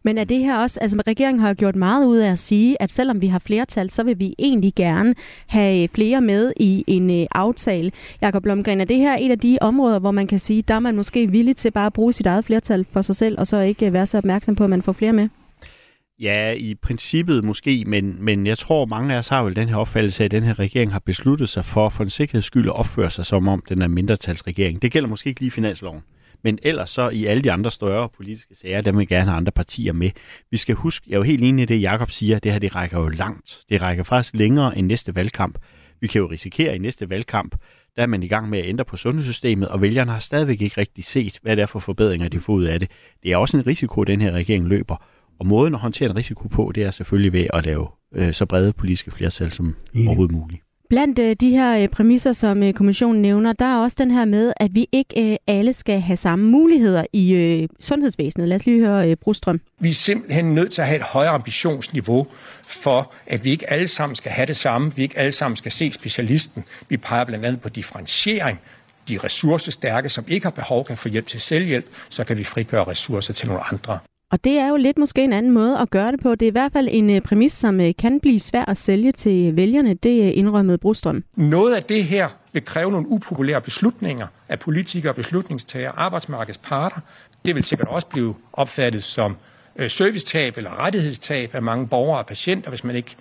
[0.06, 2.92] Men er det her også, altså regeringen har gjort meget ud af at sige, at
[2.92, 5.14] selvom vi har flertal, så vil vi egentlig gerne
[5.46, 7.92] have øh, flere med i en øh, aftale.
[8.22, 10.78] Jakob Blomgren, er det her et af de områder, hvor man kan sige, der er
[10.78, 13.60] man måske villig til bare at bruge sit eget flertal for sig selv, og så
[13.60, 15.28] ikke øh, være så opmærksom på, at man får flere med?
[16.20, 19.76] Ja, i princippet måske, men, men jeg tror, mange af os har vel den her
[19.76, 22.76] opfattelse af, at den her regering har besluttet sig for, for en sikkerheds skyld, at
[22.76, 24.82] opføre sig som om den er mindretalsregering.
[24.82, 26.02] Det gælder måske ikke lige finansloven.
[26.46, 29.52] Men ellers så i alle de andre større politiske sager, der vil gerne have andre
[29.52, 30.10] partier med.
[30.50, 32.74] Vi skal huske, jeg er jo helt enig i det, Jakob siger, det her det
[32.74, 33.60] rækker jo langt.
[33.68, 35.58] Det rækker faktisk længere end næste valgkamp.
[36.00, 37.56] Vi kan jo risikere i næste valgkamp,
[37.96, 40.80] der er man i gang med at ændre på sundhedssystemet, og vælgerne har stadigvæk ikke
[40.80, 42.90] rigtig set, hvad det er for forbedringer, de får ud af det.
[43.22, 44.96] Det er også en risiko, den her regering løber.
[45.38, 48.46] Og måden at håndtere en risiko på, det er selvfølgelig ved at lave øh, så
[48.46, 50.65] brede politiske flertal som overhovedet muligt.
[50.88, 54.24] Blandt øh, de her øh, præmisser, som øh, kommissionen nævner, der er også den her
[54.24, 58.48] med, at vi ikke øh, alle skal have samme muligheder i øh, sundhedsvæsenet.
[58.48, 59.60] Lad os lige høre øh, Brustrøm.
[59.80, 62.26] Vi er simpelthen nødt til at have et højere ambitionsniveau
[62.66, 64.94] for, at vi ikke alle sammen skal have det samme.
[64.94, 66.64] Vi ikke alle sammen skal se specialisten.
[66.88, 68.58] Vi peger blandt andet på differentiering.
[69.08, 72.84] De ressourcestærke, som ikke har behov, kan få hjælp til selvhjælp, så kan vi frigøre
[72.84, 73.98] ressourcer til nogle andre.
[74.32, 76.34] Og det er jo lidt måske en anden måde at gøre det på.
[76.34, 79.12] Det er i hvert fald en øh, præmis, som øh, kan blive svær at sælge
[79.12, 79.94] til øh, vælgerne.
[79.94, 81.24] Det indrømmede Brostrøm.
[81.36, 87.00] Noget af det her vil kræve nogle upopulære beslutninger af politikere, beslutningstagere, arbejdsmarkedets parter.
[87.44, 89.36] Det vil sikkert også blive opfattet som
[89.88, 93.16] servicetab eller rettighedstab af mange borgere og patienter, hvis man ikke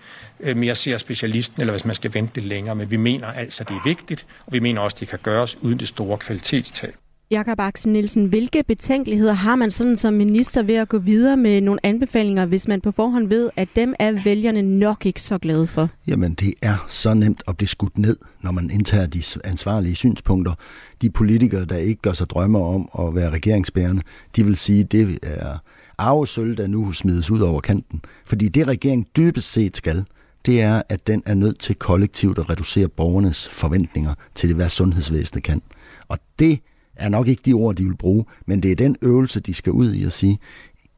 [0.55, 2.75] mere ser specialisten, eller hvis man skal vente lidt længere.
[2.75, 5.79] Men vi mener altså, det er vigtigt, og vi mener også, det kan gøres uden
[5.79, 6.95] det store kvalitetstab.
[7.31, 11.61] Jakob Axel Nielsen, hvilke betænkeligheder har man sådan som minister ved at gå videre med
[11.61, 15.67] nogle anbefalinger, hvis man på forhånd ved, at dem er vælgerne nok ikke så glade
[15.67, 15.89] for?
[16.07, 20.53] Jamen, det er så nemt at blive skudt ned, når man indtager de ansvarlige synspunkter.
[21.01, 24.01] De politikere, der ikke gør sig drømmer om at være regeringsbærende,
[24.35, 25.57] de vil sige, at det er
[25.97, 28.01] arvesøl, der nu smides ud over kanten.
[28.25, 30.05] Fordi det regeringen dybest set skal,
[30.45, 34.69] det er, at den er nødt til kollektivt at reducere borgernes forventninger til det, hvad
[34.69, 35.61] sundhedsvæsenet kan.
[36.07, 36.59] Og det
[36.95, 39.71] er nok ikke de ord, de vil bruge, men det er den øvelse, de skal
[39.71, 40.39] ud i at sige,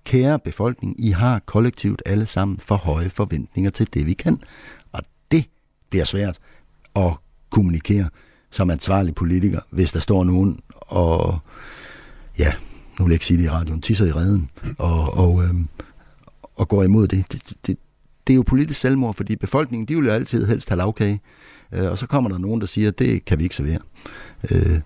[0.04, 4.40] kære befolkning, I har kollektivt alle sammen for høje forventninger til det, vi kan.
[4.92, 5.46] Og det
[5.90, 6.40] bliver svært
[6.96, 7.14] at
[7.50, 8.10] kommunikere
[8.50, 11.40] som ansvarlig politiker, hvis der står nogen og,
[12.40, 12.54] ja,
[13.00, 15.68] nu vil jeg ikke sige det i radioen, tisser i redden og, og, øhm,
[16.56, 17.26] og går imod det.
[17.32, 17.78] Det, det.
[18.28, 21.22] det er jo politisk selvmord, fordi befolkningen, de vil jo altid helst have lavkage,
[21.72, 23.80] øh, og så kommer der nogen, der siger, det kan vi ikke servere.
[24.52, 24.80] Øh,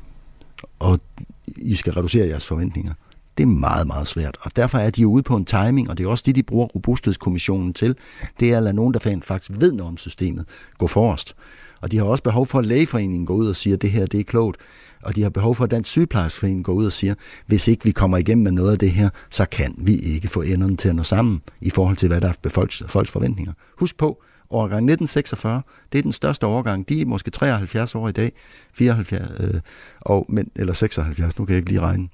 [0.80, 1.00] og
[1.48, 2.94] I skal reducere jeres forventninger.
[3.38, 5.98] Det er meget, meget svært, og derfor er de jo ude på en timing, og
[5.98, 7.96] det er også det, de bruger robusthedskommissionen til.
[8.40, 10.46] Det er at lade nogen, der faktisk ved noget om systemet,
[10.78, 11.36] gå forrest.
[11.82, 14.06] Og de har også behov for, at lægeforeningen går ud og siger, at det her
[14.06, 14.58] det er klogt.
[15.04, 17.14] Og de har behov for, at Dansk Sygeplejersforening går ud og siger,
[17.46, 20.42] hvis ikke vi kommer igennem med noget af det her, så kan vi ikke få
[20.42, 23.54] enderne til at nå sammen i forhold til, hvad der er folks, folks forventninger.
[23.78, 24.24] Husk på,
[24.54, 26.90] årgang 1946, det er den største årgang.
[26.90, 28.32] De er måske 73 år i dag,
[28.74, 29.62] 74, øh,
[30.02, 32.10] og, men, eller 76, nu kan jeg ikke lige regne.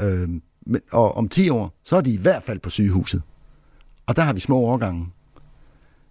[0.00, 0.28] Øh,
[0.66, 3.22] men, og om 10 år, så er de i hvert fald på sygehuset.
[4.06, 5.06] Og der har vi små årgange.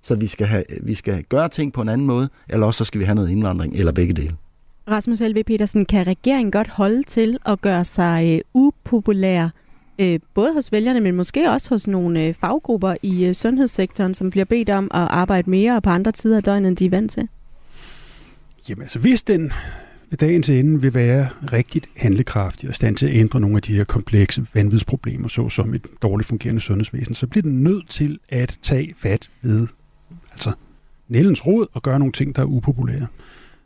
[0.02, 2.86] Så vi skal, have, vi skal gøre ting på en anden måde, eller også så
[2.86, 4.36] skal vi have noget indvandring, eller begge dele.
[4.88, 5.44] Rasmus L.V.
[5.44, 9.50] Petersen, kan regeringen godt holde til at gøre sig øh, upopulær
[10.02, 14.30] øh, både hos vælgerne, men måske også hos nogle øh, faggrupper i øh, sundhedssektoren, som
[14.30, 16.90] bliver bedt om at arbejde mere og på andre tider af døgnet, end de er
[16.90, 17.28] vant til?
[18.70, 19.52] Jamen altså, hvis den
[20.10, 23.76] ved dagens ende vil være rigtig handlekraftig og stand til at ændre nogle af de
[23.76, 28.94] her komplekse vanvidsproblemer, såsom et dårligt fungerende sundhedsvæsen, så bliver den nødt til at tage
[28.98, 29.68] fat ved
[30.32, 30.52] altså
[31.08, 33.08] Nellens råd og gøre nogle ting, der er upopulære.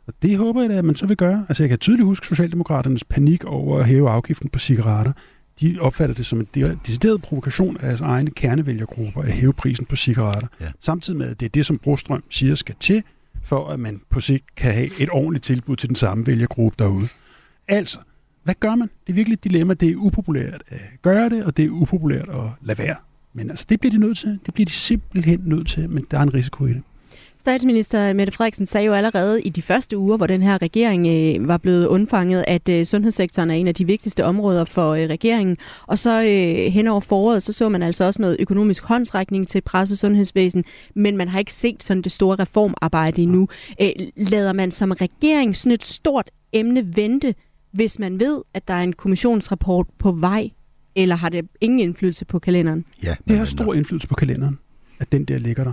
[0.06, 1.46] Og det håber jeg da, at man så vil gøre.
[1.48, 5.12] Altså jeg kan tydeligt huske Socialdemokraternes panik over at hæve afgiften på cigaretter
[5.60, 9.96] de opfatter det som en decideret provokation af deres egne kernevælgergrupper at hæve prisen på
[9.96, 10.48] cigaretter.
[10.60, 10.70] Ja.
[10.80, 13.02] Samtidig med, at det er det, som Brostrøm siger skal til,
[13.42, 17.08] for at man på sigt kan have et ordentligt tilbud til den samme vælgergruppe derude.
[17.68, 17.98] Altså,
[18.42, 18.90] hvad gør man?
[19.06, 19.74] Det er virkelig et dilemma.
[19.74, 22.96] Det er upopulært at gøre det, og det er upopulært at lade være.
[23.32, 24.38] Men altså, det bliver de nødt til.
[24.46, 26.82] Det bliver de simpelthen nødt til, men der er en risiko i det.
[27.46, 31.48] Statsminister Mette Frederiksen sagde jo allerede i de første uger, hvor den her regering øh,
[31.48, 35.56] var blevet undfanget, at øh, sundhedssektoren er en af de vigtigste områder for øh, regeringen.
[35.86, 39.60] Og så øh, hen over foråret, så så man altså også noget økonomisk håndsrækning til
[39.60, 43.48] presse sundhedsvæsen, men man har ikke set sådan det store reformarbejde endnu.
[43.80, 47.34] Øh, lader man som regering sådan et stort emne vente,
[47.72, 50.50] hvis man ved, at der er en kommissionsrapport på vej,
[50.96, 52.84] eller har det ingen indflydelse på kalenderen?
[53.02, 54.58] Ja, det har stor indflydelse på kalenderen,
[54.98, 55.72] at den der ligger der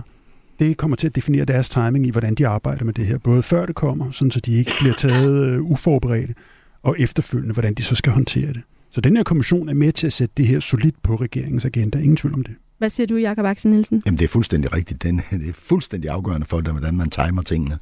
[0.58, 3.18] det kommer til at definere deres timing i, hvordan de arbejder med det her.
[3.18, 6.34] Både før det kommer, sådan så de ikke bliver taget uh, uforberedte,
[6.82, 8.62] og efterfølgende, hvordan de så skal håndtere det.
[8.90, 11.98] Så den her kommission er med til at sætte det her solidt på regeringens agenda.
[11.98, 12.54] Ingen tvivl om det.
[12.78, 14.02] Hvad siger du, Jakob Axel Nielsen?
[14.06, 15.02] Jamen, det er fuldstændig rigtigt.
[15.02, 17.78] Den, det er fuldstændig afgørende for, hvordan man timer tingene.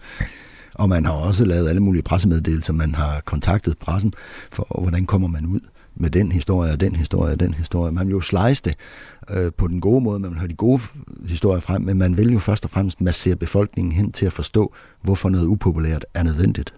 [0.74, 2.72] Og man har også lavet alle mulige pressemeddelelser.
[2.72, 4.12] Man har kontaktet pressen
[4.52, 5.60] for, hvordan kommer man ud
[5.94, 7.92] med den historie og den historie og den historie.
[7.92, 8.74] Man vil jo slice det
[9.30, 10.80] øh, på den gode måde, man vil have de gode
[11.28, 14.72] historier frem, men man vil jo først og fremmest massere befolkningen hen til at forstå,
[15.02, 16.74] hvorfor noget upopulært er nødvendigt.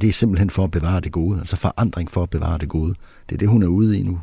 [0.00, 2.94] Det er simpelthen for at bevare det gode, altså forandring for at bevare det gode.
[3.28, 4.20] Det er det, hun er ude i nu.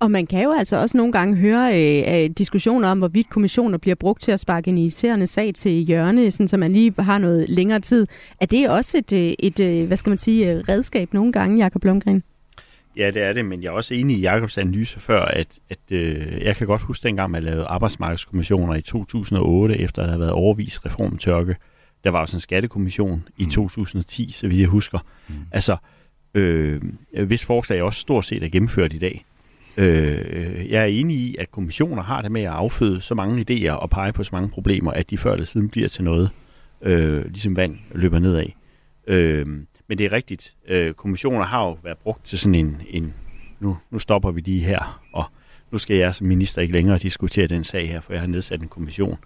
[0.00, 3.78] Og man kan jo altså også nogle gange høre øh, øh diskussioner om, hvorvidt kommissioner
[3.78, 7.18] bliver brugt til at sparke en irriterende sag til hjørne, sådan så man lige har
[7.18, 8.06] noget længere tid.
[8.40, 11.82] Er det også et, øh, et, øh, hvad skal man sige, redskab nogle gange, Jakob
[11.82, 12.22] Blomgren?
[12.96, 15.78] Ja, det er det, men jeg er også enig i Jakobs analyse før, at, at
[15.90, 20.20] øh, jeg kan godt huske dengang, man lavede arbejdsmarkedskommissioner i 2008, efter at der havde
[20.20, 21.56] været overvis reformtørke.
[22.04, 24.30] Der var også en skattekommission i 2010, mm.
[24.30, 24.98] så vidt jeg husker.
[25.28, 25.34] Mm.
[25.52, 25.76] Altså,
[26.34, 26.82] øh,
[27.26, 29.24] hvis forslag også stort set er gennemført i dag.
[29.76, 33.72] Øh, jeg er enig i, at kommissioner har det med at afføde så mange idéer
[33.72, 36.30] og pege på så mange problemer, at de før eller siden bliver til noget,
[36.82, 38.46] øh, ligesom vand løber nedad.
[39.06, 39.46] Øh,
[39.88, 40.56] men det er rigtigt.
[40.68, 43.14] Øh, kommissioner har jo været brugt til sådan en, en
[43.60, 45.24] nu, nu stopper vi lige her, og
[45.70, 48.62] nu skal jeg som minister ikke længere diskutere den sag her, for jeg har nedsat
[48.62, 49.18] en kommission.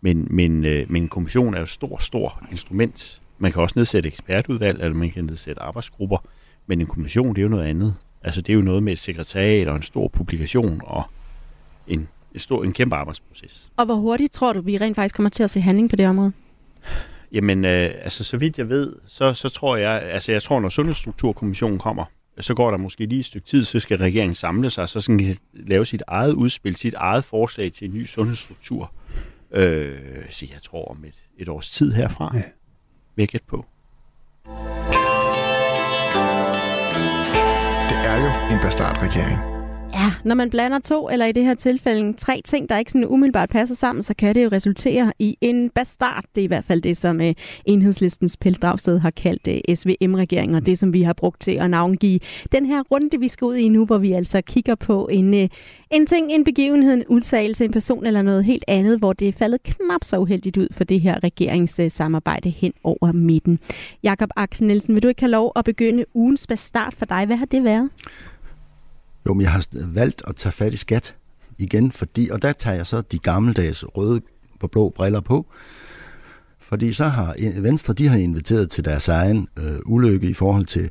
[0.00, 3.20] Men, men, øh, men en kommission er jo et stort, stort instrument.
[3.38, 6.18] Man kan også nedsætte ekspertudvalg, eller man kan nedsætte arbejdsgrupper.
[6.66, 7.94] Men en kommission, det er jo noget andet.
[8.22, 11.02] Altså, det er jo noget med et sekretariat og en stor publikation og
[11.86, 13.68] en, en, stor, en kæmpe arbejdsproces.
[13.76, 16.06] Og hvor hurtigt tror du, vi rent faktisk kommer til at se handling på det
[16.06, 16.32] område?
[17.34, 20.68] Jamen, øh, altså så vidt jeg ved, så, så tror jeg, altså jeg tror, når
[20.68, 22.04] Sundhedsstrukturkommissionen kommer,
[22.40, 25.36] så går der måske lige et stykke tid, så skal regeringen samle sig, så skal
[25.52, 28.92] lave sit eget udspil, sit eget forslag til en ny sundhedsstruktur.
[29.52, 29.98] Øh,
[30.30, 32.32] så jeg tror om et, et års tid herfra.
[32.36, 32.42] Ja.
[33.16, 33.66] Vil på.
[37.88, 39.53] Det er jo en bastardregering.
[39.94, 43.06] Ja, når man blander to, eller i det her tilfælde tre ting, der ikke sådan
[43.06, 46.24] umiddelbart passer sammen, så kan det jo resultere i en bastard.
[46.34, 47.26] Det er i hvert fald det, som uh,
[47.66, 51.50] enhedslistens Pelle Dragsted har kaldt uh, øh, SVM-regeringen, og det, som vi har brugt til
[51.50, 52.20] at navngive
[52.52, 55.48] den her runde, vi skal ud i nu, hvor vi altså kigger på en, uh,
[55.90, 59.32] en ting, en begivenhed, en udtalelse, en person eller noget helt andet, hvor det er
[59.32, 63.58] faldet knap så uheldigt ud for det her regeringssamarbejde hen over midten.
[64.02, 67.26] Jakob Axel Nielsen, vil du ikke have lov at begynde ugens bastard for dig?
[67.26, 67.90] Hvad har det været?
[69.26, 71.14] Jo, men jeg har valgt at tage fat i skat
[71.58, 74.20] igen, fordi, og der tager jeg så de gammeldags røde
[74.60, 75.46] på blå briller på,
[76.60, 80.90] fordi så har Venstre, de har inviteret til deres egen øh, ulykke i forhold til,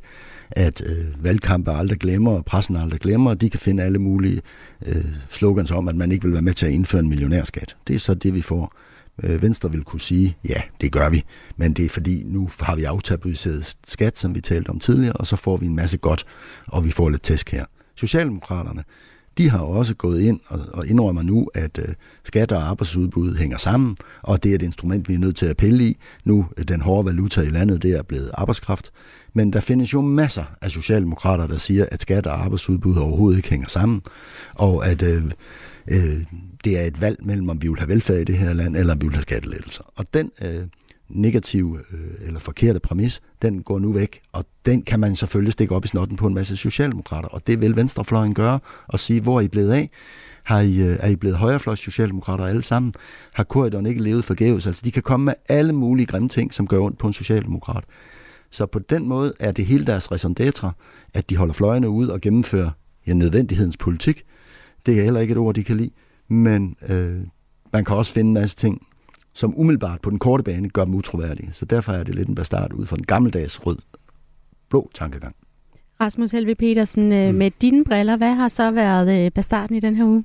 [0.50, 4.42] at øh, valgkampe aldrig glemmer, og pressen aldrig glemmer, og de kan finde alle mulige
[4.86, 7.76] øh, slogans om, at man ikke vil være med til at indføre en millionærskat.
[7.88, 8.74] Det er så det, vi får.
[9.22, 11.24] Øh, Venstre vil kunne sige, ja, det gør vi,
[11.56, 15.26] men det er fordi, nu har vi aftabuiseret skat, som vi talte om tidligere, og
[15.26, 16.26] så får vi en masse godt,
[16.66, 17.64] og vi får lidt tæsk her.
[17.94, 18.84] Socialdemokraterne,
[19.38, 23.56] de har også gået ind og, og indrømmer nu, at øh, skatter og arbejdsudbud hænger
[23.56, 25.98] sammen, og det er et instrument, vi er nødt til at pille i.
[26.24, 28.90] Nu øh, den hårde valuta i landet, det er blevet arbejdskraft.
[29.32, 33.50] Men der findes jo masser af socialdemokrater, der siger, at skatter og arbejdsudbud overhovedet ikke
[33.50, 34.02] hænger sammen,
[34.54, 35.24] og at øh,
[35.88, 36.24] øh,
[36.64, 38.92] det er et valg mellem, om vi vil have velfærd i det her land, eller
[38.92, 39.92] om vi vil have skattelettelser.
[39.96, 40.62] Og den øh,
[41.14, 45.74] negative øh, eller forkerte præmis, den går nu væk, og den kan man selvfølgelig stikke
[45.74, 49.36] op i snotten på en masse socialdemokrater, og det vil Venstrefløjen gøre, og sige, hvor
[49.36, 49.90] er I blevet af?
[50.42, 52.94] Har I, øh, er I blevet højrefløjs socialdemokrater alle sammen?
[53.32, 54.66] Har korridoren ikke levet forgæves?
[54.66, 57.84] Altså, de kan komme med alle mulige grimme ting, som gør ondt på en socialdemokrat.
[58.50, 60.70] Så på den måde er det hele deres raison d'etre,
[61.14, 62.70] at de holder fløjene ud og gennemfører
[63.06, 64.24] ja, nødvendighedens politik.
[64.86, 65.90] Det er heller ikke et ord, de kan lide,
[66.28, 67.20] men øh,
[67.72, 68.86] man kan også finde en masse ting,
[69.34, 71.48] som umiddelbart på den korte bane gør dem utroværdige.
[71.52, 73.78] Så derfor er det lidt en bastard ud fra en gammeldags rød
[74.70, 75.36] blå tankegang.
[76.00, 77.34] Rasmus Helve Petersen, mm.
[77.34, 80.24] med dine briller, hvad har så været bastarden i den her uge?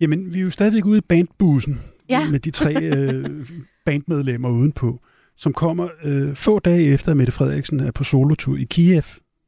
[0.00, 2.30] Jamen, vi er jo stadigvæk ude i bandbussen ja.
[2.30, 3.46] med de tre øh,
[3.86, 5.00] bandmedlemmer udenpå,
[5.36, 9.02] som kommer øh, få dage efter, at Mette Frederiksen er på solotur i Kiev,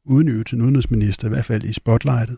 [0.05, 2.37] uden øve til udenrigsminister, i hvert fald i spotlightet.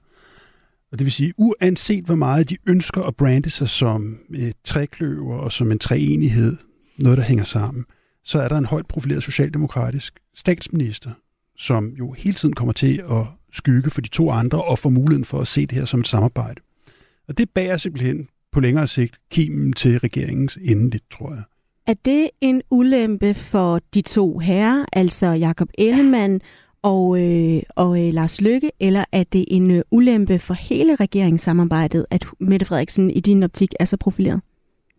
[0.94, 5.38] Og det vil sige, uanset hvor meget de ønsker at brande sig som et trækløver
[5.38, 6.58] og som en træenighed,
[6.98, 7.86] noget der hænger sammen,
[8.24, 11.12] så er der en højt profileret socialdemokratisk statsminister,
[11.58, 15.26] som jo hele tiden kommer til at skygge for de to andre og få muligheden
[15.26, 16.62] for at se det her som et samarbejde.
[17.28, 21.44] Og det bærer simpelthen på længere sigt kimen til regeringens endeligt, tror jeg.
[21.88, 26.42] Er det en ulempe for de to herrer, altså Jakob Ellemann
[26.84, 32.06] og, øh, og øh, Lars Lykke, eller er det en øh, ulempe for hele regeringssamarbejdet,
[32.10, 34.42] at Mette Frederiksen i din optik er så profileret?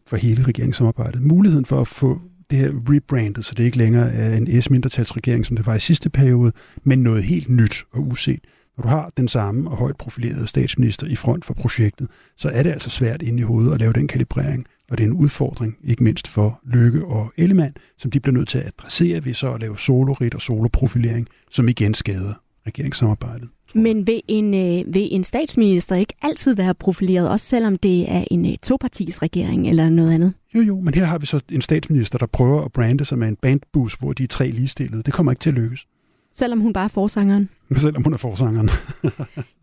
[0.07, 1.23] For hele regeringssamarbejdet.
[1.23, 2.21] Muligheden for at få
[2.51, 6.11] det her rebrandet, så det ikke længere er en S-mindretalsregering, som det var i sidste
[6.11, 8.41] periode, men noget helt nyt og uset.
[8.77, 12.63] Når du har den samme og højt profilerede statsminister i front for projektet, så er
[12.63, 14.67] det altså svært inde i hovedet at lave den kalibrering.
[14.91, 18.49] Og det er en udfordring, ikke mindst for Lykke og Ellemann, som de bliver nødt
[18.49, 22.35] til at adressere ved så at lave solorit og soloprofilering, som igen skader
[22.67, 23.49] regeringssamarbejdet.
[23.75, 28.25] Men vil en, øh, vil en statsminister ikke altid være profileret, også selvom det er
[28.31, 30.33] en øh, topartis regering eller noget andet?
[30.55, 33.29] Jo, jo, men her har vi så en statsminister, der prøver at brande sig med
[33.29, 35.03] en bandbus, hvor de er tre ligestillede.
[35.03, 35.87] Det kommer ikke til at lykkes.
[36.35, 37.49] Selvom hun bare er forsangeren?
[37.77, 38.71] Selvom hun er forsangeren.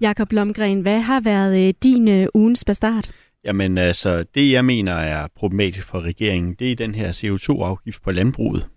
[0.01, 3.09] Jakob Lomgren, hvad har været øh, din øh, ugens bastard?
[3.45, 8.11] Jamen altså, det jeg mener er problematisk for regeringen, det er den her CO2-afgift på
[8.11, 8.67] landbruget.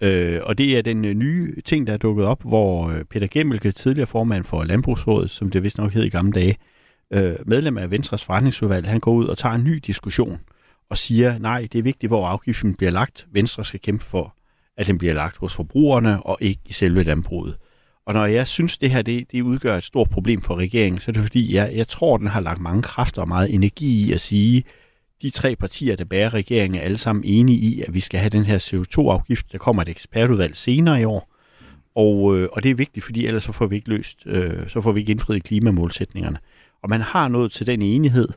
[0.00, 3.26] Øh, og det er den øh, nye ting, der er dukket op, hvor øh, Peter
[3.30, 6.56] Gemmelke, tidligere formand for Landbrugsrådet, som det vist nok hed i gamle dage,
[7.12, 10.38] øh, medlem af Venstres forretningsudvalg, han går ud og tager en ny diskussion
[10.90, 13.26] og siger, nej, det er vigtigt, hvor afgiften bliver lagt.
[13.32, 14.34] Venstre skal kæmpe for,
[14.76, 17.56] at den bliver lagt hos forbrugerne og ikke i selve landbruget.
[18.08, 21.10] Og når jeg synes, det her det, det udgør et stort problem for regeringen, så
[21.10, 24.12] er det fordi, jeg, jeg tror, den har lagt mange kræfter og meget energi i
[24.12, 24.64] at sige,
[25.22, 28.30] de tre partier, der bærer regeringen, er alle sammen enige i, at vi skal have
[28.30, 29.52] den her CO2-afgift.
[29.52, 31.34] Der kommer et ekspertudvalg senere i år.
[31.94, 34.80] Og, øh, og det er vigtigt, fordi ellers så får vi ikke løst, øh, så
[34.80, 36.38] får vi ikke indfriet klimamålsætningerne.
[36.82, 38.28] Og man har nået til den enighed,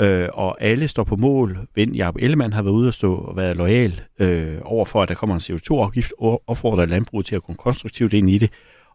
[0.00, 1.58] øh, og alle står på mål.
[1.74, 5.08] Vend Jacob Ellemann har været ude og stå og været lojal øh, over for, at
[5.08, 8.50] der kommer en CO2-afgift, og opfordrer landbruget til at gå konstruktivt ind i det.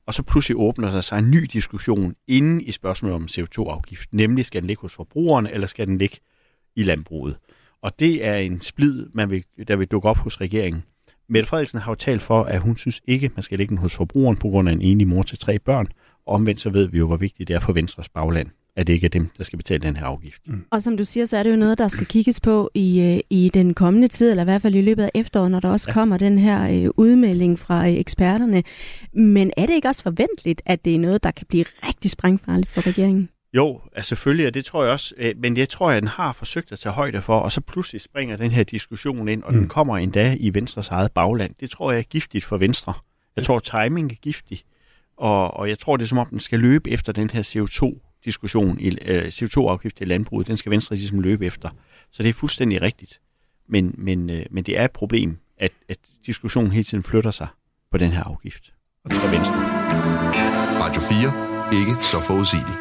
[0.10, 4.14] Og så pludselig åbner der sig en ny diskussion inden i spørgsmålet om CO2-afgift.
[4.14, 6.18] Nemlig, skal den ligge hos forbrugerne, eller skal den ligge
[6.76, 7.38] i landbruget?
[7.82, 10.84] Og det er en splid, man vil, der vil dukke op hos regeringen.
[11.28, 13.96] Mette Frederiksen har jo talt for, at hun synes ikke, man skal lægge den hos
[13.96, 15.88] forbrugeren på grund af en enlig mor til tre børn.
[16.26, 18.94] Og omvendt så ved vi jo, hvor vigtigt det er for Venstres bagland at det
[18.94, 20.42] ikke er dem, der skal betale den her afgift.
[20.48, 20.66] Mm.
[20.72, 23.20] Og som du siger, så er det jo noget, der skal kigges på i, øh,
[23.30, 25.86] i den kommende tid, eller i hvert fald i løbet af efteråret, når der også
[25.90, 25.94] ja.
[25.94, 28.64] kommer den her øh, udmelding fra øh, eksperterne.
[29.14, 32.72] Men er det ikke også forventeligt, at det er noget, der kan blive rigtig sprængfarligt
[32.72, 33.30] for regeringen?
[33.54, 36.72] Jo, altså selvfølgelig, og det tror jeg også, men jeg tror, at den har forsøgt
[36.72, 39.60] at tage højde for, og så pludselig springer den her diskussion ind, og mm.
[39.60, 41.56] den kommer endda i Venstres eget bagland.
[41.60, 42.94] Det tror jeg er giftigt for Venstre.
[43.36, 44.62] Jeg tror, timing er giftig,
[45.18, 48.09] og, og jeg tror, det er som om, den skal løbe efter den her CO2
[48.30, 51.70] diskussion i øh, CO2-afgift i landbruget, den skal Venstre ligesom løbe efter.
[52.12, 53.20] Så det er fuldstændig rigtigt.
[53.70, 57.48] Men, men, øh, men det er et problem, at, at diskussionen hele tiden flytter sig
[57.92, 58.74] på den her afgift.
[59.06, 59.60] Og det er Venstre.
[60.84, 61.80] Radio 4.
[61.80, 62.80] Ikke så forudsigeligt.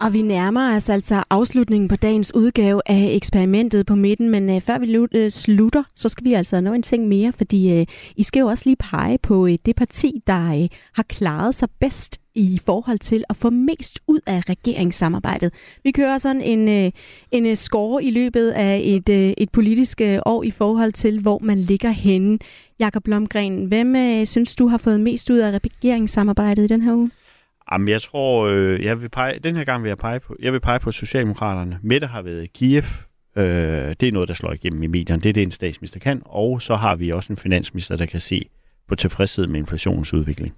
[0.00, 4.62] Og vi nærmer os altså afslutningen på dagens udgave af eksperimentet på midten, men uh,
[4.62, 8.22] før vi uh, slutter, så skal vi altså nå en ting mere, fordi uh, I
[8.22, 12.19] skal jo også lige pege på uh, det parti, der uh, har klaret sig bedst
[12.34, 15.52] i forhold til at få mest ud af regeringssamarbejdet.
[15.84, 16.92] Vi kører sådan en, øh,
[17.30, 21.38] en øh, score i løbet af et, øh, et politisk år i forhold til, hvor
[21.38, 22.38] man ligger henne.
[22.80, 27.10] Jakob Blomgren, hvem synes du har fået mest ud af regeringssamarbejdet i den her uge?
[27.72, 30.60] Jamen, jeg tror, jeg vil pege, den her gang vil jeg pege på, jeg vil
[30.60, 31.78] pege på Socialdemokraterne.
[31.82, 32.82] Mette har været i Kiev.
[33.36, 35.22] Øh, det er noget, der slår igennem i medierne.
[35.22, 36.22] Det er det, en statsminister kan.
[36.24, 38.48] Og så har vi også en finansminister, der kan se
[38.88, 40.54] på tilfredshed med inflationsudviklingen.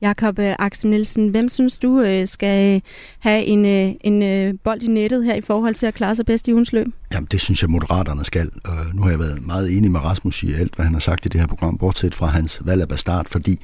[0.00, 2.82] Jakob øh, Axel Nielsen, hvem synes du øh, skal
[3.18, 6.48] have en, øh, en bold i nettet her i forhold til at klare sig bedst
[6.48, 6.86] i ugens løb?
[7.12, 8.50] Jamen, det synes jeg, Moderaterne skal.
[8.94, 11.28] Nu har jeg været meget enig med Rasmus i alt, hvad han har sagt i
[11.28, 13.60] det her program, bortset fra hans valg af Bastard, fordi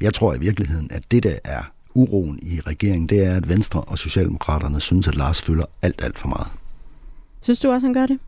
[0.00, 1.62] jeg tror i virkeligheden, at det, der er
[1.94, 6.18] uroen i regeringen, det er, at Venstre og Socialdemokraterne synes, at Lars følger alt, alt
[6.18, 6.48] for meget.
[7.42, 8.18] Synes du også, han gør det?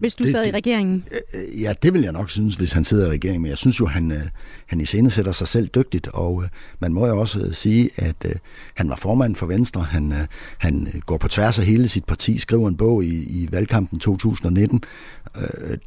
[0.00, 1.04] Hvis du det, sad i regeringen?
[1.34, 3.42] Øh, ja, det vil jeg nok synes, hvis han sidder i regeringen.
[3.42, 4.22] Men jeg synes jo, han, øh,
[4.66, 6.08] han i scene sætter sig selv dygtigt.
[6.08, 6.48] Og øh,
[6.78, 8.26] man må jo også sige, at
[8.74, 9.82] han var formand for Venstre.
[9.82, 10.14] Han,
[10.58, 14.82] han går på tværs af hele sit parti, skriver en bog i, i valgkampen 2019.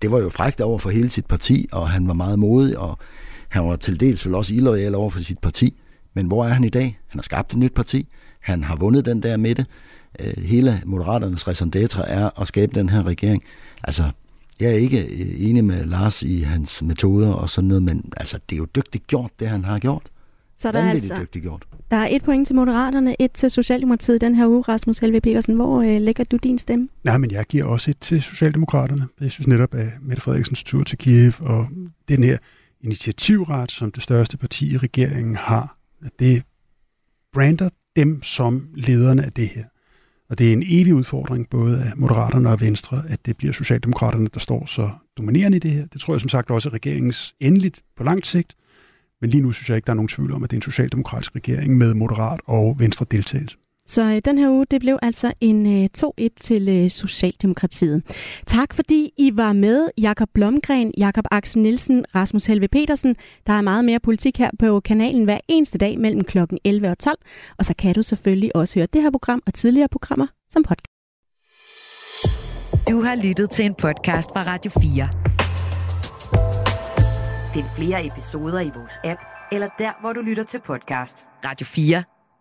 [0.02, 2.98] det var jo frækt over for hele sit parti, og han var meget modig, og
[3.54, 5.74] Han var til dels vel også illoyal over for sit parti.
[6.14, 7.00] Men hvor er han i dag?
[7.08, 8.08] Han har skabt et nyt parti.
[8.40, 9.66] Han har vundet den der midte.
[10.20, 13.44] Øh, hele Moderaternes raison d'etre er at skabe den her regering.
[13.84, 14.12] Altså,
[14.60, 18.40] jeg er ikke øh, enig med Lars i hans metoder og sådan noget, men altså,
[18.50, 20.04] det er jo dygtigt gjort, det han har gjort.
[20.58, 21.66] Så der er, altså, dygtigt gjort.
[21.92, 24.62] der er et point til Moderaterne, et til Socialdemokratiet den her uge.
[24.62, 26.90] Rasmus Helve Petersen, hvor øh, lægger du din stemme?
[27.04, 29.08] Nej, men jeg giver også et til Socialdemokraterne.
[29.22, 31.68] Jeg synes netop, at Mette Frederiksens tur til Kiev og
[32.10, 32.38] den her
[32.82, 36.44] initiativret, som det største parti i regeringen har, at det
[37.34, 39.64] brander dem som lederne af det her.
[40.30, 44.30] Og det er en evig udfordring, både af Moderaterne og Venstre, at det bliver Socialdemokraterne,
[44.34, 45.86] der står så dominerende i det her.
[45.86, 48.56] Det tror jeg som sagt også er regeringens endeligt på lang sigt.
[49.22, 50.62] Men lige nu synes jeg ikke, der er nogen tvivl om, at det er en
[50.62, 53.58] socialdemokratisk regering med moderat og venstre deltagelse.
[53.88, 58.04] Så øh, den her uge, det blev altså en øh, 2-1 til øh, Socialdemokratiet.
[58.48, 63.16] Tak fordi I var med, Jakob Blomgren, Jakob Axel Nielsen, Rasmus Helve Petersen.
[63.48, 66.38] Der er meget mere politik her på kanalen hver eneste dag mellem kl.
[66.64, 67.18] 11 og 12.
[67.58, 70.88] Og så kan du selvfølgelig også høre det her program og tidligere programmer som podcast.
[72.90, 75.10] Du har lyttet til en podcast fra Radio 4.
[77.54, 79.22] Find flere episoder i vores app,
[79.52, 81.26] eller der, hvor du lytter til podcast.
[81.46, 82.04] Radio 4.